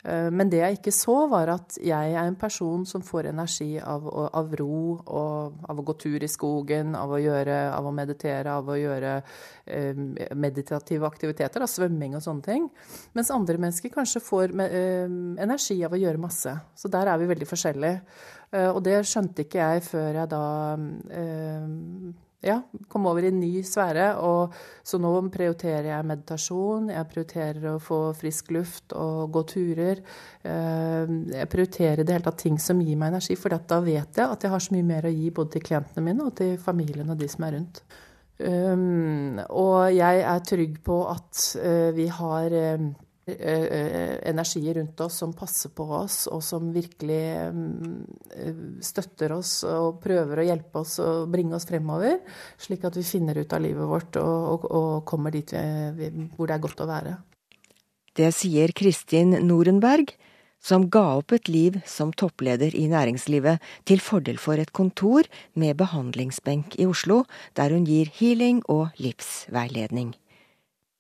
Eh, 0.05 0.29
men 0.31 0.51
det 0.53 0.61
jeg 0.61 0.79
ikke 0.79 0.93
så, 0.95 1.17
var 1.33 1.53
at 1.55 1.79
jeg 1.81 2.13
er 2.13 2.29
en 2.29 2.37
person 2.39 2.85
som 2.89 3.05
får 3.05 3.31
energi 3.31 3.73
av, 3.81 4.07
av 4.37 4.55
ro, 4.61 4.99
av 5.05 5.81
å 5.81 5.87
gå 5.89 5.97
tur 6.01 6.25
i 6.25 6.31
skogen, 6.31 6.95
av 6.99 7.15
å, 7.17 7.21
gjøre, 7.23 7.59
av 7.73 7.89
å 7.89 7.95
meditere, 7.95 8.53
av 8.53 8.69
å 8.69 8.79
gjøre 8.79 9.15
eh, 9.65 10.05
meditative 10.37 11.09
aktiviteter, 11.09 11.65
da, 11.65 11.71
svømming 11.71 12.19
og 12.19 12.25
sånne 12.25 12.49
ting. 12.49 12.69
Mens 13.17 13.33
andre 13.35 13.59
mennesker 13.61 13.93
kanskje 13.95 14.23
får 14.25 14.55
eh, 14.69 15.09
energi 15.45 15.81
av 15.87 15.97
å 15.97 16.03
gjøre 16.05 16.21
masse. 16.21 16.57
Så 16.77 16.93
der 16.93 17.11
er 17.11 17.21
vi 17.21 17.31
veldig 17.33 17.49
forskjellige. 17.49 18.03
Eh, 18.55 18.71
og 18.71 18.83
det 18.87 19.01
skjønte 19.09 19.47
ikke 19.47 19.63
jeg 19.63 19.89
før 19.89 20.21
jeg 20.21 20.31
da 20.35 20.45
eh, 21.23 22.23
ja, 22.45 22.59
kom 22.93 23.09
over 23.11 23.25
i 23.25 23.31
en 23.33 23.41
ny 23.41 23.63
sfære. 23.67 24.09
Og 24.25 24.55
så 24.85 25.01
nå 25.03 25.13
prioriterer 25.35 25.91
jeg 25.91 26.09
meditasjon, 26.09 26.91
jeg 26.95 27.11
prioriterer 27.11 27.69
å 27.73 27.83
få 27.83 28.01
frisk 28.19 28.53
luft 28.57 28.97
og 28.99 29.33
gå 29.35 29.45
turer. 29.55 30.03
Eh, 30.43 31.15
jeg 31.41 31.53
prioriterer 31.53 32.03
i 32.03 32.07
det 32.07 32.19
hele 32.19 32.29
tatt 32.29 32.43
ting 32.45 32.59
som 32.63 32.83
gir 32.85 32.99
meg 33.01 33.15
energi, 33.15 33.39
for 33.41 33.55
da 33.55 33.81
vet 33.85 34.21
jeg 34.21 34.27
at 34.27 34.45
jeg 34.45 34.55
har 34.55 34.67
så 34.67 34.77
mye 34.77 34.91
mer 34.95 35.09
å 35.09 35.15
gi 35.15 35.31
både 35.35 35.57
til 35.57 35.69
klientene 35.71 36.05
mine 36.05 36.29
og 36.29 36.37
til 36.41 36.59
familien 36.61 37.11
og 37.11 37.21
de 37.21 37.31
som 37.31 37.49
er 37.49 37.59
rundt. 37.59 37.85
Um, 38.35 39.39
og 39.55 39.95
jeg 39.95 40.23
er 40.27 40.41
trygg 40.43 40.81
på 40.83 40.97
at 41.07 41.43
uh, 41.63 41.91
vi 41.95 42.09
har 42.11 42.51
Eh, 42.51 42.75
eh, 42.75 43.04
energier 43.27 44.75
rundt 44.77 45.01
oss 45.01 45.19
som 45.23 45.33
passer 45.33 45.73
på 45.73 45.87
oss, 45.97 46.27
og 46.29 46.43
som 46.45 46.73
virkelig 46.75 47.21
mm, 47.57 48.81
støtter 48.85 49.33
oss 49.33 49.63
og 49.69 50.01
prøver 50.05 50.43
å 50.43 50.49
hjelpe 50.51 50.83
oss 50.83 50.99
og 51.01 51.31
bringe 51.33 51.57
oss 51.57 51.69
fremover, 51.69 52.19
slik 52.61 52.85
at 52.85 52.99
vi 52.99 53.07
finner 53.07 53.41
ut 53.41 53.57
av 53.57 53.65
livet 53.65 53.89
vårt 53.89 54.19
og, 54.21 54.51
og, 54.53 54.67
og 54.69 54.91
kommer 55.09 55.33
dit 55.33 55.55
vi, 55.97 56.11
hvor 56.37 56.51
det 56.51 56.59
er 56.59 56.67
godt 56.67 56.85
å 56.85 56.91
være. 56.91 57.17
Det 58.15 58.29
sier 58.37 58.71
Kristin 58.77 59.35
Norenberg, 59.43 60.13
som 60.65 60.87
ga 60.89 61.19
opp 61.19 61.35
et 61.37 61.49
liv 61.51 61.77
som 61.89 62.13
toppleder 62.15 62.73
i 62.79 62.87
næringslivet 62.89 63.61
til 63.89 64.01
fordel 64.01 64.39
for 64.41 64.61
et 64.61 64.73
kontor 64.73 65.29
med 65.59 65.77
behandlingsbenk 65.81 66.79
i 66.81 66.87
Oslo, 66.89 67.25
der 67.57 67.75
hun 67.75 67.85
gir 67.89 68.09
healing 68.17 68.63
og 68.73 68.95
livsveiledning. 68.97 70.15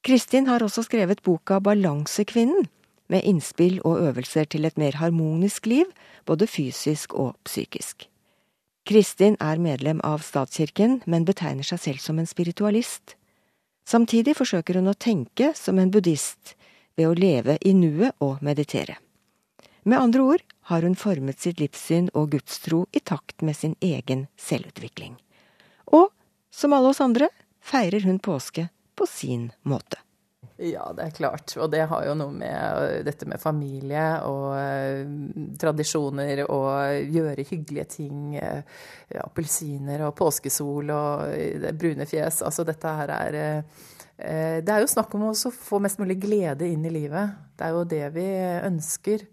Kristin 0.04 0.44
har 0.46 0.60
også 0.60 0.82
skrevet 0.84 1.22
boka 1.24 1.62
Balansekvinnen, 1.64 2.66
med 3.08 3.24
innspill 3.24 3.78
og 3.88 4.02
øvelser 4.04 4.44
til 4.44 4.64
et 4.68 4.76
mer 4.76 4.98
harmonisk 5.00 5.66
liv, 5.66 5.88
både 6.28 6.46
fysisk 6.46 7.14
og 7.14 7.38
psykisk. 7.44 8.04
Kristin 8.84 9.38
er 9.40 9.56
medlem 9.56 10.02
av 10.04 10.20
statskirken, 10.20 10.98
men 11.06 11.24
betegner 11.24 11.64
seg 11.64 11.80
selv 11.80 12.02
som 12.04 12.20
en 12.20 12.28
spiritualist. 12.28 13.16
Samtidig 13.88 14.36
forsøker 14.36 14.76
hun 14.76 14.92
å 14.92 14.96
tenke 14.96 15.54
som 15.56 15.80
en 15.80 15.92
buddhist, 15.92 16.52
ved 16.96 17.08
å 17.08 17.16
leve 17.16 17.56
i 17.64 17.72
nuet 17.72 18.12
og 18.20 18.44
meditere. 18.44 18.98
Med 19.88 19.98
andre 19.98 20.20
ord 20.20 20.44
har 20.68 20.84
hun 20.84 21.00
formet 21.00 21.40
sitt 21.40 21.64
livssyn 21.64 22.10
og 22.12 22.36
gudstro 22.36 22.84
i 22.92 23.00
takt 23.00 23.40
med 23.40 23.56
sin 23.56 23.72
egen 23.80 24.28
selvutvikling. 24.36 25.16
Og, 25.96 26.12
som 26.52 26.76
alle 26.76 26.92
oss 26.92 27.00
andre, 27.00 27.32
feirer 27.64 28.04
hun 28.04 28.20
påske 28.20 28.68
på 28.96 29.06
sin 29.10 29.50
måte. 29.62 30.00
Ja, 30.56 30.92
det 30.94 31.02
er 31.02 31.14
klart. 31.14 31.56
Og 31.58 31.70
det 31.72 31.82
har 31.90 32.04
jo 32.06 32.14
noe 32.18 32.30
med 32.34 33.02
dette 33.06 33.26
med 33.26 33.42
familie 33.42 34.04
og 34.28 34.52
uh, 34.54 35.48
tradisjoner 35.58 36.44
og 36.44 37.10
gjøre 37.10 37.46
hyggelige 37.48 37.88
ting. 37.96 38.36
Uh, 38.38 38.62
appelsiner 39.24 40.06
og 40.06 40.14
påskesol 40.18 40.94
og 40.94 41.34
uh, 41.34 41.68
brune 41.74 42.06
fjes. 42.06 42.42
Altså 42.46 42.66
dette 42.66 42.96
her 43.00 43.14
er 43.18 43.40
Det 44.14 44.70
er 44.70 44.78
jo 44.78 44.86
snakk 44.86 45.14
om 45.18 45.24
å 45.26 45.34
få 45.34 45.80
mest 45.82 45.98
mulig 45.98 46.20
glede 46.22 46.68
inn 46.70 46.84
i 46.86 46.92
livet. 46.94 47.34
Det 47.58 47.66
er 47.66 47.72
jo 47.74 47.86
det 47.90 48.04
vi 48.14 48.28
ønsker. 48.62 49.24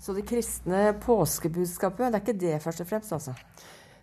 Så 0.00 0.12
det 0.12 0.26
kristne 0.28 0.90
påskebudskapet, 1.00 2.10
det 2.10 2.18
er 2.18 2.22
ikke 2.22 2.40
det 2.40 2.58
først 2.60 2.84
og 2.84 2.88
fremst, 2.88 3.12
altså? 3.16 3.32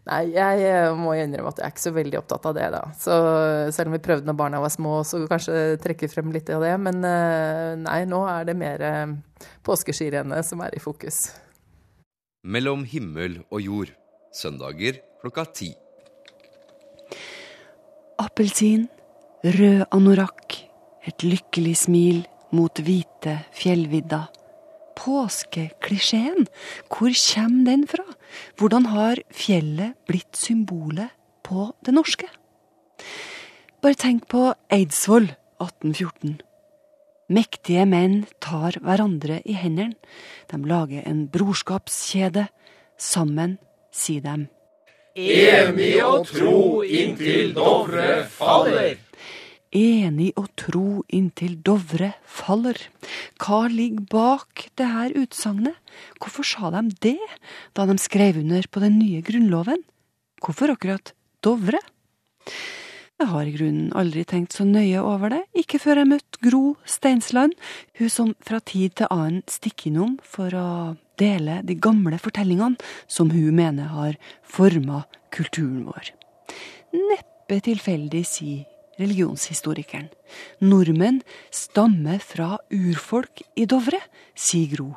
Nei, 0.08 0.22
jeg 0.32 0.64
eh, 0.64 0.94
må 0.96 1.18
innrømme 1.20 1.52
at 1.52 1.60
jeg 1.60 1.68
er 1.68 1.74
ikke 1.74 1.84
så 1.84 1.92
veldig 1.96 2.20
opptatt 2.22 2.46
av 2.48 2.54
det, 2.56 2.68
da. 2.72 2.84
Så 2.96 3.16
selv 3.76 3.92
om 3.92 3.98
vi 3.98 4.04
prøvde 4.04 4.30
når 4.30 4.38
barna 4.40 4.62
var 4.64 4.72
små, 4.72 5.02
så 5.08 5.20
kanskje 5.28 5.76
trekke 5.84 6.08
frem 6.12 6.32
litt 6.36 6.52
av 6.54 6.64
det. 6.64 6.72
Men 6.80 7.04
eh, 7.08 7.74
nei, 7.82 8.00
nå 8.08 8.22
er 8.32 8.48
det 8.48 8.56
mer 8.60 8.86
eh, 8.88 9.16
påskeskirennet 9.68 10.48
som 10.48 10.64
er 10.64 10.78
i 10.78 10.84
fokus. 10.84 11.26
Mellom 12.48 12.86
himmel 12.88 13.42
og 13.52 13.60
jord. 13.66 13.92
Søndager 14.38 15.02
klokka 15.24 15.48
ti. 15.58 15.74
Appelsin, 18.22 18.88
rød 19.44 19.86
anorakk, 19.94 20.62
et 21.08 21.24
lykkelig 21.26 21.76
smil 21.84 22.24
mot 22.56 22.80
hvite 22.80 23.40
fjellvidda 23.56 24.28
påskeklisjeen, 24.98 26.48
hvor 26.90 27.14
kommer 27.14 27.66
den 27.72 27.86
fra? 27.88 28.06
Hvordan 28.58 28.90
har 28.92 29.22
fjellet 29.34 29.96
blitt 30.10 30.38
symbolet 30.38 31.14
på 31.48 31.72
det 31.86 31.94
norske? 31.96 32.28
Bare 33.82 33.98
tenk 34.00 34.28
på 34.32 34.50
Eidsvoll 34.74 35.30
1814. 35.62 36.42
Mektige 37.28 37.84
menn 37.86 38.22
tar 38.44 38.78
hverandre 38.80 39.42
i 39.46 39.58
hendene. 39.60 39.98
De 40.48 40.60
lager 40.64 41.04
en 41.08 41.26
brorskapskjede. 41.32 42.48
Sammen 42.98 43.58
sier 43.94 44.24
de. 44.24 44.48
Enig 45.18 45.98
og 46.06 46.28
tro 46.30 46.84
inntil 46.86 47.52
Dovre 47.58 48.24
faller 48.32 48.96
enig 49.78 50.32
og 50.40 50.50
tro 50.60 51.04
inntil 51.14 51.58
Dovre 51.66 52.14
faller. 52.26 52.80
Hva 53.42 53.66
ligger 53.72 54.08
bak 54.12 54.68
det 54.80 54.88
her 54.90 55.16
utsagnet? 55.20 55.78
Hvorfor 56.18 56.48
sa 56.48 56.72
de 56.74 56.84
det 57.06 57.30
da 57.78 57.86
de 57.90 57.98
skrev 58.02 58.42
under 58.42 58.66
på 58.72 58.84
den 58.84 58.98
nye 59.00 59.22
grunnloven? 59.26 59.86
Hvorfor 60.42 60.74
akkurat 60.74 61.14
Dovre? 61.46 61.82
Jeg 63.18 63.32
har 63.32 63.50
i 63.50 63.54
grunnen 63.56 63.94
aldri 63.98 64.22
tenkt 64.30 64.54
så 64.54 64.62
nøye 64.68 65.02
over 65.02 65.32
det, 65.34 65.42
ikke 65.58 65.80
før 65.82 66.04
jeg 66.04 66.10
møtte 66.12 66.42
Gro 66.46 66.62
Steinsland, 66.86 67.56
hun 67.98 68.12
som 68.14 68.36
fra 68.46 68.60
tid 68.62 68.94
til 69.00 69.10
annen 69.10 69.42
stikker 69.50 69.90
innom 69.90 70.20
for 70.22 70.54
å 70.54 70.70
dele 71.18 71.64
de 71.66 71.80
gamle 71.82 72.20
fortellingene 72.22 72.78
som 73.10 73.34
hun 73.34 73.58
mener 73.58 73.90
har 73.90 74.22
forma 74.46 75.08
kulturen 75.34 75.88
vår. 75.90 76.14
Neppe 76.94 77.58
tilfeldig, 77.66 78.22
sier 78.30 78.77
religionshistorikeren. 79.00 80.10
Nordmenn 80.66 81.22
stammer 81.54 82.20
fra 82.24 82.58
urfolk 82.74 83.44
i 83.56 83.68
Dovre, 83.70 84.02
sier 84.36 84.74
Gro. 84.76 84.90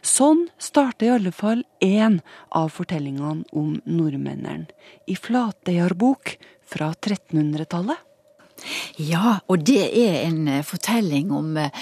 Sånn 0.00 0.46
starter 0.62 1.06
i 1.06 1.14
alle 1.18 1.32
fall 1.36 1.62
én 1.84 2.20
av 2.48 2.70
fortellingene 2.72 3.44
om 3.52 3.76
nordmennene, 3.84 4.70
i 5.06 5.16
Flatøyarbok 5.18 6.36
fra 6.66 6.92
1300-tallet. 6.94 8.06
Ja, 8.96 9.34
og 9.52 9.66
det 9.68 9.82
er 10.00 10.22
en 10.24 10.46
eh, 10.48 10.64
fortelling 10.64 11.28
om 11.34 11.50
eh, 11.60 11.74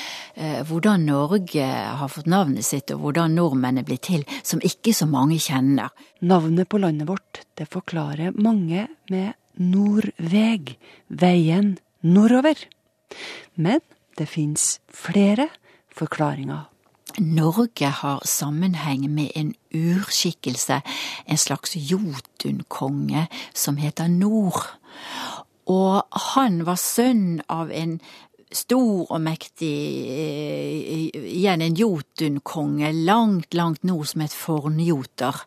hvordan 0.67 1.07
Norge 1.07 1.67
har 2.01 2.11
fått 2.11 2.27
navnet 2.31 2.67
sitt, 2.67 2.91
og 2.91 3.05
hvordan 3.05 3.37
nordmenn 3.39 3.79
er 3.79 3.87
blitt 3.87 4.09
til, 4.09 4.25
som 4.43 4.63
ikke 4.65 4.95
så 4.97 5.07
mange 5.07 5.39
kjenner. 5.39 5.95
Navnet 6.27 6.69
på 6.69 6.81
landet 6.83 7.09
vårt, 7.09 7.45
det 7.55 7.71
forklarer 7.71 8.35
mange 8.35 8.89
med 9.13 9.39
Nordveg, 9.61 10.77
veien 11.09 11.77
nordover. 12.03 12.59
Men 13.55 13.81
det 14.19 14.29
fins 14.31 14.79
flere 14.91 15.49
forklaringer. 15.95 16.71
Norge 17.19 17.87
har 18.01 18.25
sammenheng 18.27 19.07
med 19.11 19.31
en 19.39 19.55
urskikkelse, 19.75 20.81
en 21.27 21.39
slags 21.39 21.77
jotunkonge, 21.77 23.29
som 23.55 23.77
heter 23.79 24.09
Nord. 24.09 24.65
Og 25.71 26.03
han 26.35 26.65
var 26.67 26.81
sønn 26.81 27.41
av 27.49 27.71
en 27.71 28.01
stor 28.55 29.07
og 29.11 29.21
mektig 29.23 29.71
igjen 31.19 31.63
en 31.65 31.79
jotunkonge 31.79 32.93
langt, 33.07 33.55
langt 33.55 33.85
nord 33.87 34.11
som 34.11 34.25
het 34.25 34.35
Fornjoter. 34.35 35.41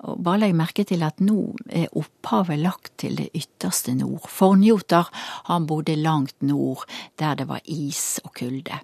Og 0.00 0.22
bare 0.24 0.40
legg 0.40 0.54
merke 0.56 0.84
til 0.88 1.02
at 1.04 1.20
nå 1.20 1.36
er 1.68 1.92
opphavet 1.96 2.62
lagt 2.62 2.94
til 3.02 3.18
det 3.20 3.28
ytterste 3.36 3.92
nord. 3.98 4.24
Fornjoter, 4.32 5.10
han 5.50 5.66
bodde 5.68 5.96
langt 5.96 6.40
nord, 6.42 6.86
der 7.20 7.36
det 7.36 7.48
var 7.50 7.60
is 7.64 8.20
og 8.24 8.32
kulde. 8.38 8.80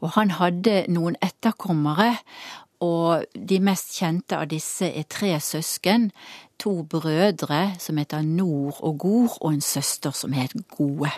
Og 0.00 0.12
han 0.18 0.34
hadde 0.36 0.82
noen 0.92 1.16
etterkommere, 1.24 2.18
og 2.84 3.24
de 3.32 3.58
mest 3.64 3.96
kjente 3.96 4.36
av 4.38 4.46
disse 4.52 4.86
er 4.86 5.08
tre 5.10 5.32
søsken. 5.42 6.10
To 6.62 6.82
brødre 6.82 7.74
som 7.80 7.98
heter 7.98 8.22
Nord 8.22 8.78
og 8.84 8.98
Gord, 8.98 9.38
og 9.40 9.56
en 9.56 9.64
søster 9.64 10.14
som 10.14 10.36
het 10.36 10.54
Gode. 10.76 11.10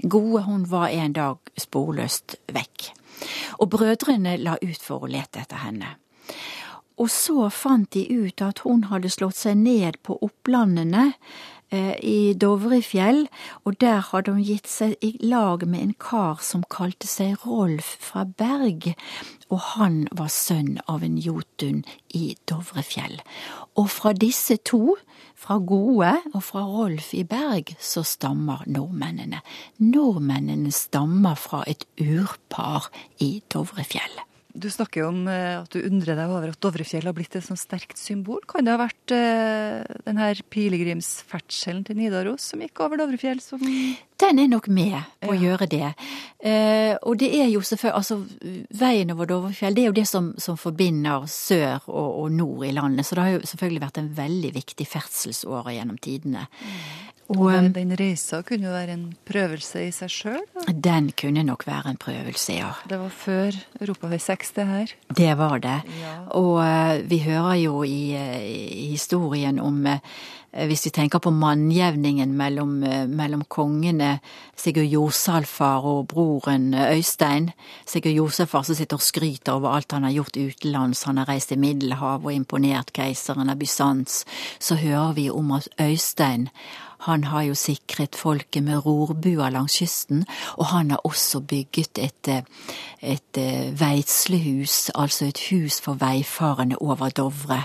Gode 0.00 0.42
hun 0.46 0.64
var 0.70 0.88
en 0.88 1.12
dag 1.12 1.36
sporløst 1.58 2.38
vekk, 2.48 2.86
og 3.60 3.68
brødrene 3.74 4.38
la 4.40 4.56
ut 4.62 4.80
for 4.80 5.04
å 5.04 5.10
lete 5.10 5.42
etter 5.42 5.60
henne. 5.60 5.98
Og 7.00 7.08
så 7.12 7.48
fant 7.48 7.88
de 7.96 8.04
ut 8.12 8.42
at 8.44 8.60
hun 8.66 8.84
hadde 8.90 9.12
slått 9.12 9.38
seg 9.40 9.56
ned 9.62 9.96
på 10.04 10.18
opplandene 10.20 11.06
eh, 11.72 11.94
i 12.04 12.34
Dovrefjell, 12.36 13.22
og 13.64 13.78
der 13.80 14.02
hadde 14.10 14.34
hun 14.36 14.44
gitt 14.44 14.68
seg 14.68 14.98
i 15.04 15.14
lag 15.24 15.64
med 15.64 15.80
en 15.80 15.94
kar 15.96 16.42
som 16.44 16.66
kalte 16.68 17.08
seg 17.08 17.40
Rolf 17.46 17.94
fra 18.04 18.26
Berg, 18.28 18.92
og 19.48 19.64
han 19.78 20.02
var 20.12 20.28
sønn 20.34 20.76
av 20.92 21.06
en 21.06 21.16
jotun 21.16 21.82
i 22.12 22.34
Dovrefjell. 22.50 23.22
Og 23.80 23.88
fra 23.88 24.12
disse 24.12 24.60
to, 24.68 24.98
fra 25.40 25.56
Gode 25.56 26.18
og 26.34 26.42
fra 26.44 26.66
Rolf 26.68 27.14
i 27.16 27.24
Berg, 27.24 27.72
så 27.80 28.04
stammer 28.04 28.66
nordmennene. 28.68 29.40
Nordmennene 29.80 30.72
stammer 30.74 31.38
fra 31.40 31.64
et 31.70 31.88
urpar 31.96 32.90
i 33.24 33.38
Dovrefjell. 33.48 34.20
Du 34.54 34.66
snakker 34.70 35.06
om 35.06 35.24
eh, 35.30 35.60
at 35.60 35.70
du 35.72 35.80
undrer 35.84 36.18
deg 36.18 36.30
over 36.32 36.50
at 36.50 36.60
Dovrefjell 36.62 37.06
har 37.06 37.14
blitt 37.16 37.36
et 37.38 37.44
sånt 37.46 37.60
sterkt 37.60 37.98
symbol. 38.00 38.40
Kan 38.50 38.66
det 38.66 38.74
ha 38.74 38.80
vært 38.80 39.14
uh, 39.14 39.84
den 40.06 40.20
pilegrimsferdselen 40.50 41.84
til 41.86 42.00
Nidaros 42.00 42.50
som 42.50 42.62
gikk 42.64 42.82
over 42.82 43.00
Dovrefjell 43.00 43.42
som 43.44 43.62
Den 43.62 44.40
er 44.42 44.48
nok 44.50 44.68
med 44.68 44.96
på 45.22 45.30
ja. 45.30 45.36
å 45.36 45.38
gjøre 45.38 45.68
det. 45.70 45.92
Uh, 46.42 46.96
og 47.06 47.20
det 47.22 47.30
er 47.38 47.48
jo 47.52 47.62
selvfølgelig 47.62 47.98
Altså, 48.00 48.18
veien 48.80 49.12
over 49.14 49.28
Dovrefjell, 49.30 49.76
det 49.76 49.84
er 49.84 49.90
jo 49.90 49.98
det 50.00 50.06
som, 50.08 50.32
som 50.40 50.58
forbinder 50.60 51.26
sør 51.30 51.86
og, 51.86 52.08
og, 52.24 52.32
nord 52.34 52.66
i 52.66 52.74
landet. 52.74 53.06
Så 53.06 53.16
det 53.16 53.26
har 53.26 53.36
jo 53.36 53.46
selvfølgelig 53.52 53.84
vært 53.86 54.02
en 54.02 54.12
veldig 54.18 54.52
viktig 54.56 54.88
ferdselsåre 54.88 55.76
gjennom 55.76 56.00
tidene. 56.02 56.46
Mm. 56.60 57.09
Og, 57.30 57.44
Men 57.46 57.70
den 57.76 57.94
reisa 57.94 58.40
kunne 58.42 58.66
jo 58.66 58.72
være 58.74 58.96
en 58.96 59.04
prøvelse 59.28 59.84
i 59.86 59.92
seg 59.94 60.10
sjøl? 60.10 60.40
Den 60.74 61.12
kunne 61.14 61.44
nok 61.46 61.62
være 61.68 61.92
en 61.92 62.00
prøvelse, 62.00 62.56
ja. 62.58 62.72
Det 62.90 62.98
var 62.98 63.14
før 63.14 63.58
Europavei 63.78 64.18
6, 64.18 64.50
det 64.56 64.66
her? 64.66 64.94
Det 65.14 65.30
var 65.38 65.62
det. 65.62 65.78
Ja. 66.00 66.16
Og 66.34 66.58
uh, 66.58 66.98
vi 67.06 67.22
hører 67.22 67.54
jo 67.62 67.84
i, 67.86 68.02
uh, 68.18 68.42
i 68.42 68.90
historien 68.90 69.62
om 69.62 69.86
hvis 70.50 70.82
vi 70.88 70.90
tenker 70.90 71.20
på 71.22 71.30
mannjevningen 71.30 72.32
mellom, 72.34 72.72
mellom 73.14 73.44
kongene 73.46 74.16
Sigurd 74.58 74.90
Jorsalfar 74.90 75.86
og 75.86 76.08
broren 76.10 76.74
Øystein. 76.74 77.52
Sigurd 77.86 78.16
Josefar 78.16 78.66
som 78.66 78.74
sitter 78.74 78.98
og 78.98 79.04
skryter 79.06 79.54
over 79.54 79.76
alt 79.76 79.94
han 79.94 80.08
har 80.08 80.16
gjort 80.16 80.40
utenlands, 80.40 81.04
han 81.06 81.22
har 81.22 81.30
reist 81.30 81.54
i 81.54 81.60
Middelhavet 81.60 82.26
og 82.26 82.34
imponert 82.34 82.90
keiseren 82.90 83.52
av 83.52 83.62
Bysants. 83.62 84.24
Så 84.58 84.80
hører 84.82 85.14
vi 85.14 85.30
om 85.30 85.54
at 85.54 85.70
Øystein 85.78 86.48
han 87.06 87.24
har 87.30 87.46
jo 87.48 87.56
sikret 87.56 88.16
folket 88.18 88.64
med 88.66 88.84
rorbuer 88.84 89.52
langs 89.54 89.78
kysten, 89.80 90.24
og 90.58 90.70
han 90.72 90.90
har 90.94 91.00
også 91.08 91.40
bygget 91.40 92.00
et, 92.02 92.30
et 93.00 93.40
eh, 93.40 93.70
veitslehus, 93.80 94.90
altså 94.94 95.30
et 95.30 95.40
hus 95.50 95.80
for 95.80 96.00
veifarende 96.00 96.76
over 96.80 97.08
Dovre. 97.10 97.62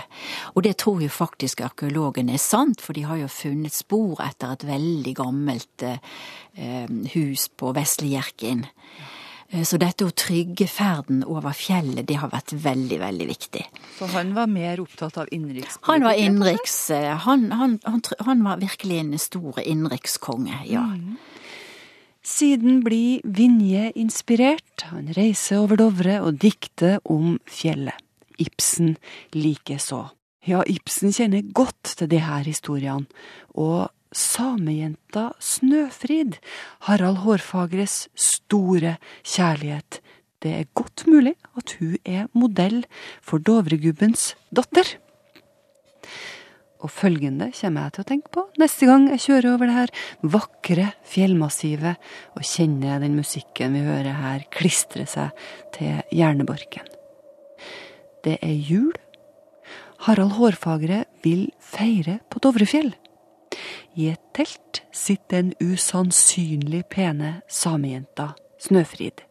Og 0.54 0.64
det 0.64 0.76
tror 0.80 1.02
jo 1.04 1.12
faktisk 1.12 1.60
arkeologene 1.66 2.36
er 2.36 2.42
sant, 2.42 2.80
for 2.80 2.96
de 2.96 3.04
har 3.04 3.20
jo 3.20 3.28
funnet 3.28 3.74
spor 3.74 4.24
etter 4.24 4.56
et 4.56 4.66
veldig 4.68 5.14
gammelt 5.20 5.84
eh, 5.84 6.00
hus 7.14 7.48
på 7.52 7.74
Vesle 7.76 8.14
Hjerkinn. 8.14 8.64
Eh, 9.48 9.62
så 9.62 9.78
dette 9.78 10.06
å 10.06 10.14
trygge 10.14 10.66
ferden 10.70 11.22
over 11.26 11.54
fjellet, 11.56 12.06
det 12.08 12.18
har 12.20 12.32
vært 12.32 12.54
veldig, 12.64 12.98
veldig 13.02 13.28
viktig. 13.30 13.64
Så 13.98 14.10
han 14.14 14.34
var 14.36 14.50
mer 14.50 14.82
opptatt 14.82 15.18
av 15.22 15.30
innenrikspolitikk? 15.30 15.86
Han 15.90 16.06
var 16.06 16.20
innenriks. 16.20 16.76
Eh, 16.90 17.12
han, 17.26 17.48
han, 17.52 17.78
han, 17.84 18.02
han, 18.26 18.44
var 18.46 18.62
virkelig 18.62 19.00
en 19.02 19.14
stor 19.22 19.62
innenrikskonge, 19.62 20.64
ja. 20.70 20.84
Mm. 20.96 21.16
Siden 22.26 22.80
blir 22.82 23.22
Vinje 23.22 23.92
inspirert. 23.94 24.88
Han 24.90 25.12
reiser 25.14 25.62
over 25.62 25.78
Dovre 25.78 26.18
og 26.26 26.40
dikter 26.42 26.98
om 27.04 27.36
fjellet. 27.46 28.02
Ibsen 28.42 28.96
likeså. 29.32 30.02
Ja, 30.46 30.64
Ibsen 30.66 31.14
kjenner 31.14 31.46
godt 31.54 31.94
til 31.98 32.10
de 32.10 32.18
her 32.22 32.44
historiene, 32.46 33.06
og 33.54 33.88
samejenta 34.16 35.30
Snøfrid, 35.42 36.38
Harald 36.88 37.22
Hårfagres 37.24 38.06
store 38.16 38.96
kjærlighet. 39.22 40.00
Det 40.42 40.52
er 40.52 40.70
godt 40.76 41.06
mulig 41.08 41.34
at 41.56 41.76
hun 41.80 41.96
er 42.04 42.28
modell 42.36 42.84
for 43.24 43.42
Dovregubbens 43.42 44.34
datter. 44.54 44.96
Og 46.84 46.92
følgende 46.92 47.48
kommer 47.56 47.86
jeg 47.86 47.94
til 47.94 48.04
å 48.04 48.08
tenke 48.10 48.32
på 48.36 48.42
neste 48.60 48.88
gang 48.88 49.08
jeg 49.10 49.22
kjører 49.24 49.48
over 49.54 49.70
det 49.70 49.76
her 49.78 49.92
vakre 50.36 50.90
fjellmassivet 51.08 52.10
og 52.36 52.44
kjenner 52.44 53.00
den 53.02 53.16
musikken 53.16 53.74
vi 53.74 53.86
hører 53.86 54.20
her 54.20 54.44
klistre 54.54 55.06
seg 55.08 55.32
til 55.74 56.04
hjernebarken. 56.14 56.86
Det 58.26 58.36
er 58.42 58.54
jul. 58.54 58.92
Harald 60.04 60.36
Hårfagre 60.36 61.04
vil 61.24 61.48
feire 61.62 62.20
på 62.30 62.42
Dovrefjell. 62.44 62.92
I 63.96 64.10
et 64.12 64.20
telt 64.36 64.82
sitter 64.92 65.40
den 65.40 65.54
usannsynlig 65.72 66.82
pene 66.92 67.38
samejenta 67.48 68.34
Snøfrid. 68.60 69.22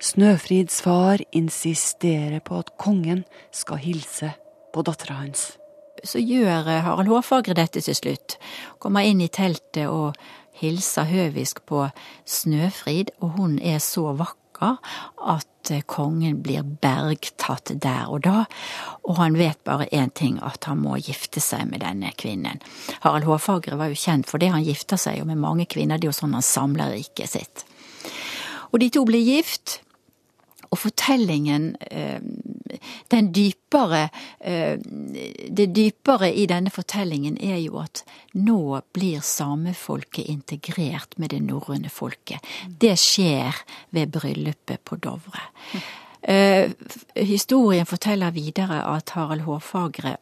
Snøfrids 0.00 0.80
far 0.84 1.20
insisterer 1.32 2.40
på 2.40 2.56
at 2.62 2.72
kongen 2.80 3.24
skal 3.52 3.80
hilse 3.84 4.30
på 4.72 4.84
dattera 4.86 5.18
hans. 5.20 5.58
Så 6.04 6.20
gjør 6.24 6.70
Harald 6.86 7.12
Hårfagre 7.12 7.56
dette 7.56 7.82
til 7.84 7.96
slutt. 7.96 8.38
Kommer 8.80 9.04
inn 9.04 9.20
i 9.20 9.28
teltet 9.28 9.88
og 9.88 10.16
hilser 10.56 11.08
høvisk 11.08 11.60
på 11.68 11.84
Snøfrid, 12.24 13.12
og 13.20 13.36
hun 13.36 13.58
er 13.60 13.80
så 13.84 14.12
vakker 14.16 14.45
uka 14.56 14.76
at 15.18 15.70
eh, 15.70 15.82
kongen 15.86 16.42
blir 16.42 16.62
bergtatt 16.62 17.72
der 17.74 18.08
og 18.08 18.24
da, 18.24 18.44
og 19.04 19.16
han 19.18 19.36
vet 19.36 19.62
bare 19.64 19.88
én 19.92 20.10
ting, 20.10 20.38
at 20.42 20.64
han 20.64 20.78
må 20.78 20.96
gifte 20.96 21.40
seg 21.40 21.68
med 21.70 21.80
denne 21.80 22.12
kvinnen. 22.16 22.60
Harald 23.02 23.24
Hårfagre 23.24 23.76
var 23.76 23.88
jo 23.88 23.94
kjent 23.98 24.26
for 24.26 24.38
det, 24.38 24.50
han 24.50 24.64
gifta 24.64 24.96
seg 24.96 25.18
jo 25.18 25.24
med 25.24 25.38
mange 25.38 25.66
kvinner, 25.66 25.98
det 25.98 26.08
er 26.08 26.12
jo 26.14 26.20
sånn 26.20 26.34
han 26.36 26.42
samler 26.42 26.94
riket 26.94 27.30
sitt. 27.30 27.66
Og 28.72 28.80
de 28.80 28.90
to 28.90 29.04
blir 29.06 29.22
gift, 29.22 29.80
og 30.70 30.80
fortellingen, 30.82 31.76
eh, 31.90 32.20
den 33.12 33.32
dypere 33.34 34.08
eh, 34.40 34.78
Det 35.50 35.66
dypere 35.76 36.32
i 36.32 36.46
denne 36.46 36.70
fortellingen 36.70 37.36
er 37.42 37.58
jo 37.60 37.80
at 37.82 38.04
nå 38.34 38.80
blir 38.94 39.20
samefolket 39.24 40.28
integrert 40.28 41.16
med 41.18 41.30
det 41.34 41.42
norrøne 41.44 41.90
folket. 41.92 42.40
Det 42.68 42.96
skjer 43.00 43.56
ved 43.90 44.12
bryllupet 44.14 44.84
på 44.84 44.96
Dovre. 44.96 45.48
Eh, 46.22 46.70
historien 47.14 47.86
forteller 47.86 48.34
videre 48.34 48.82
at 48.96 49.12
Harald 49.14 49.46
Hårfagre 49.46 50.16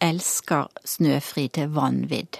elsker 0.00 0.68
Snøfrid 0.84 1.56
til 1.58 1.72
vanvidd. 1.74 2.38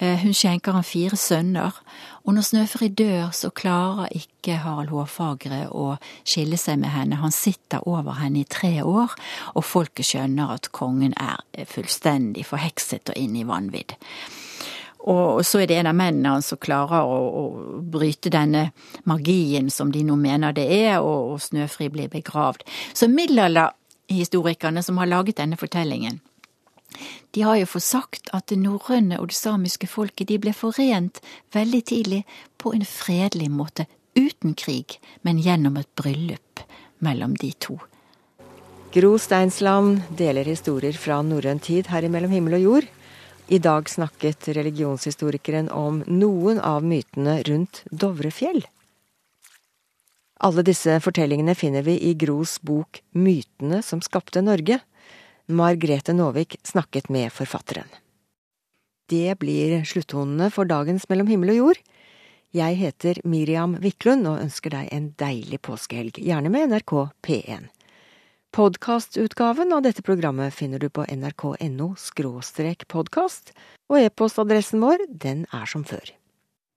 Eh, 0.00 0.16
hun 0.22 0.32
skjenker 0.32 0.72
han 0.72 0.86
fire 0.86 1.16
sønner, 1.20 1.76
og 2.24 2.34
når 2.34 2.46
Snøfri 2.46 2.88
dør, 2.96 3.34
så 3.36 3.50
klarer 3.52 4.08
ikke 4.16 4.56
Harald 4.62 4.88
Hårfagre 4.94 5.66
å 5.76 5.98
skille 6.24 6.56
seg 6.60 6.80
med 6.80 6.94
henne. 6.94 7.18
Han 7.20 7.34
sitter 7.34 7.84
over 7.88 8.16
henne 8.16 8.40
i 8.40 8.48
tre 8.48 8.78
år, 8.80 9.12
og 9.52 9.66
folket 9.66 10.08
skjønner 10.08 10.54
at 10.56 10.70
kongen 10.72 11.12
er 11.20 11.66
fullstendig 11.68 12.46
forhekset 12.48 13.12
og 13.12 13.20
inne 13.20 13.42
i 13.42 13.48
vanvidd. 13.48 13.92
Og 15.08 15.44
så 15.48 15.62
er 15.62 15.68
det 15.68 15.78
en 15.80 15.88
av 15.88 15.96
mennene 15.96 16.32
hans 16.34 16.50
som 16.52 16.60
klarer 16.60 17.04
å, 17.04 17.20
å, 17.40 17.44
bryte 17.92 18.32
denne 18.32 18.66
magien 19.08 19.70
som 19.72 19.92
de 19.92 20.02
nå 20.04 20.16
mener 20.20 20.56
det 20.56 20.66
er, 20.80 20.98
og, 21.00 21.34
og 21.34 21.44
Snøfri 21.44 21.88
blir 21.92 22.08
begravd. 22.12 22.64
Så 22.92 23.08
middelalderhistorikerne 23.08 24.84
som 24.84 25.00
har 25.00 25.08
laget 25.08 25.40
denne 25.40 25.60
fortellingen, 25.60 26.20
de 27.30 27.42
har 27.46 27.56
jo 27.60 27.68
fått 27.70 27.86
sagt 27.86 28.30
at 28.36 28.48
det 28.50 28.58
norrøne 28.60 29.20
og 29.20 29.30
det 29.30 29.38
samiske 29.38 29.88
folket 29.90 30.30
de 30.30 30.38
ble 30.42 30.54
forent 30.56 31.20
veldig 31.54 31.82
tidlig 31.92 32.24
på 32.58 32.74
en 32.74 32.86
fredelig 32.86 33.50
måte, 33.52 33.86
uten 34.18 34.56
krig, 34.58 34.98
men 35.22 35.38
gjennom 35.38 35.78
et 35.80 35.90
bryllup 35.96 36.64
mellom 36.98 37.36
de 37.40 37.52
to. 37.62 37.78
Gro 38.90 39.14
Steinsland 39.22 40.02
deler 40.18 40.48
historier 40.50 40.96
fra 40.98 41.20
norrøn 41.22 41.60
tid 41.62 41.92
her 41.92 42.02
imellom 42.02 42.32
himmel 42.34 42.58
og 42.58 42.64
jord. 42.64 42.88
I 43.50 43.58
dag 43.62 43.86
snakket 43.90 44.48
religionshistorikeren 44.54 45.70
om 45.74 46.02
noen 46.10 46.58
av 46.58 46.82
mytene 46.86 47.40
rundt 47.46 47.84
Dovrefjell. 47.90 48.64
Alle 50.40 50.64
disse 50.66 50.96
fortellingene 51.04 51.54
finner 51.54 51.84
vi 51.86 51.98
i 52.08 52.14
Gros 52.18 52.56
bok 52.64 53.02
Mytene 53.12 53.82
som 53.84 54.00
skapte 54.02 54.42
Norge. 54.42 54.80
Margrethe 55.50 56.14
Nåvik 56.16 56.56
snakket 56.64 57.08
med 57.08 57.32
forfatteren. 57.32 57.88
Det 59.10 59.38
blir 59.38 59.82
sluttonene 59.84 60.50
for 60.54 60.68
dagens 60.70 61.08
Mellom 61.10 61.26
himmel 61.30 61.54
og 61.54 61.58
jord. 61.58 61.80
Jeg 62.54 62.76
heter 62.78 63.18
Miriam 63.26 63.76
Wiklund 63.82 64.26
og 64.26 64.40
ønsker 64.42 64.74
deg 64.74 64.88
en 64.94 65.12
deilig 65.18 65.60
påskehelg, 65.66 66.18
gjerne 66.18 66.50
med 66.50 66.72
NRK 66.72 66.94
P1. 67.26 67.68
Podkastutgaven 68.50 69.70
av 69.76 69.84
dette 69.86 70.02
programmet 70.02 70.50
finner 70.54 70.82
du 70.82 70.88
på 70.90 71.04
nrk.no 71.06 71.92
podkast, 72.90 73.52
og 73.86 73.98
e-postadressen 74.00 74.82
vår, 74.82 75.06
den 75.06 75.46
er 75.54 75.66
som 75.70 75.84
før. 75.86 76.10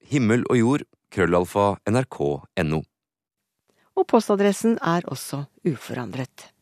Himmel 0.05 0.45
og 0.49 0.57
jord, 0.57 0.85
krøllalfa, 1.09 1.79
nrk.no. 1.89 2.83
Og 3.97 4.07
postadressen 4.09 4.77
er 4.81 5.05
også 5.09 5.47
uforandret. 5.65 6.53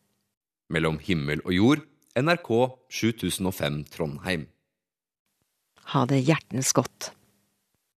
Mellom 0.72 0.96
himmel 1.04 1.44
og 1.44 1.52
jord, 1.52 1.84
NRK 2.12 2.48
7005 2.92 3.84
Trondheim. 3.88 4.46
Ha 5.94 6.04
det 6.04 6.18
hjertens 6.26 6.72
godt. 6.76 7.12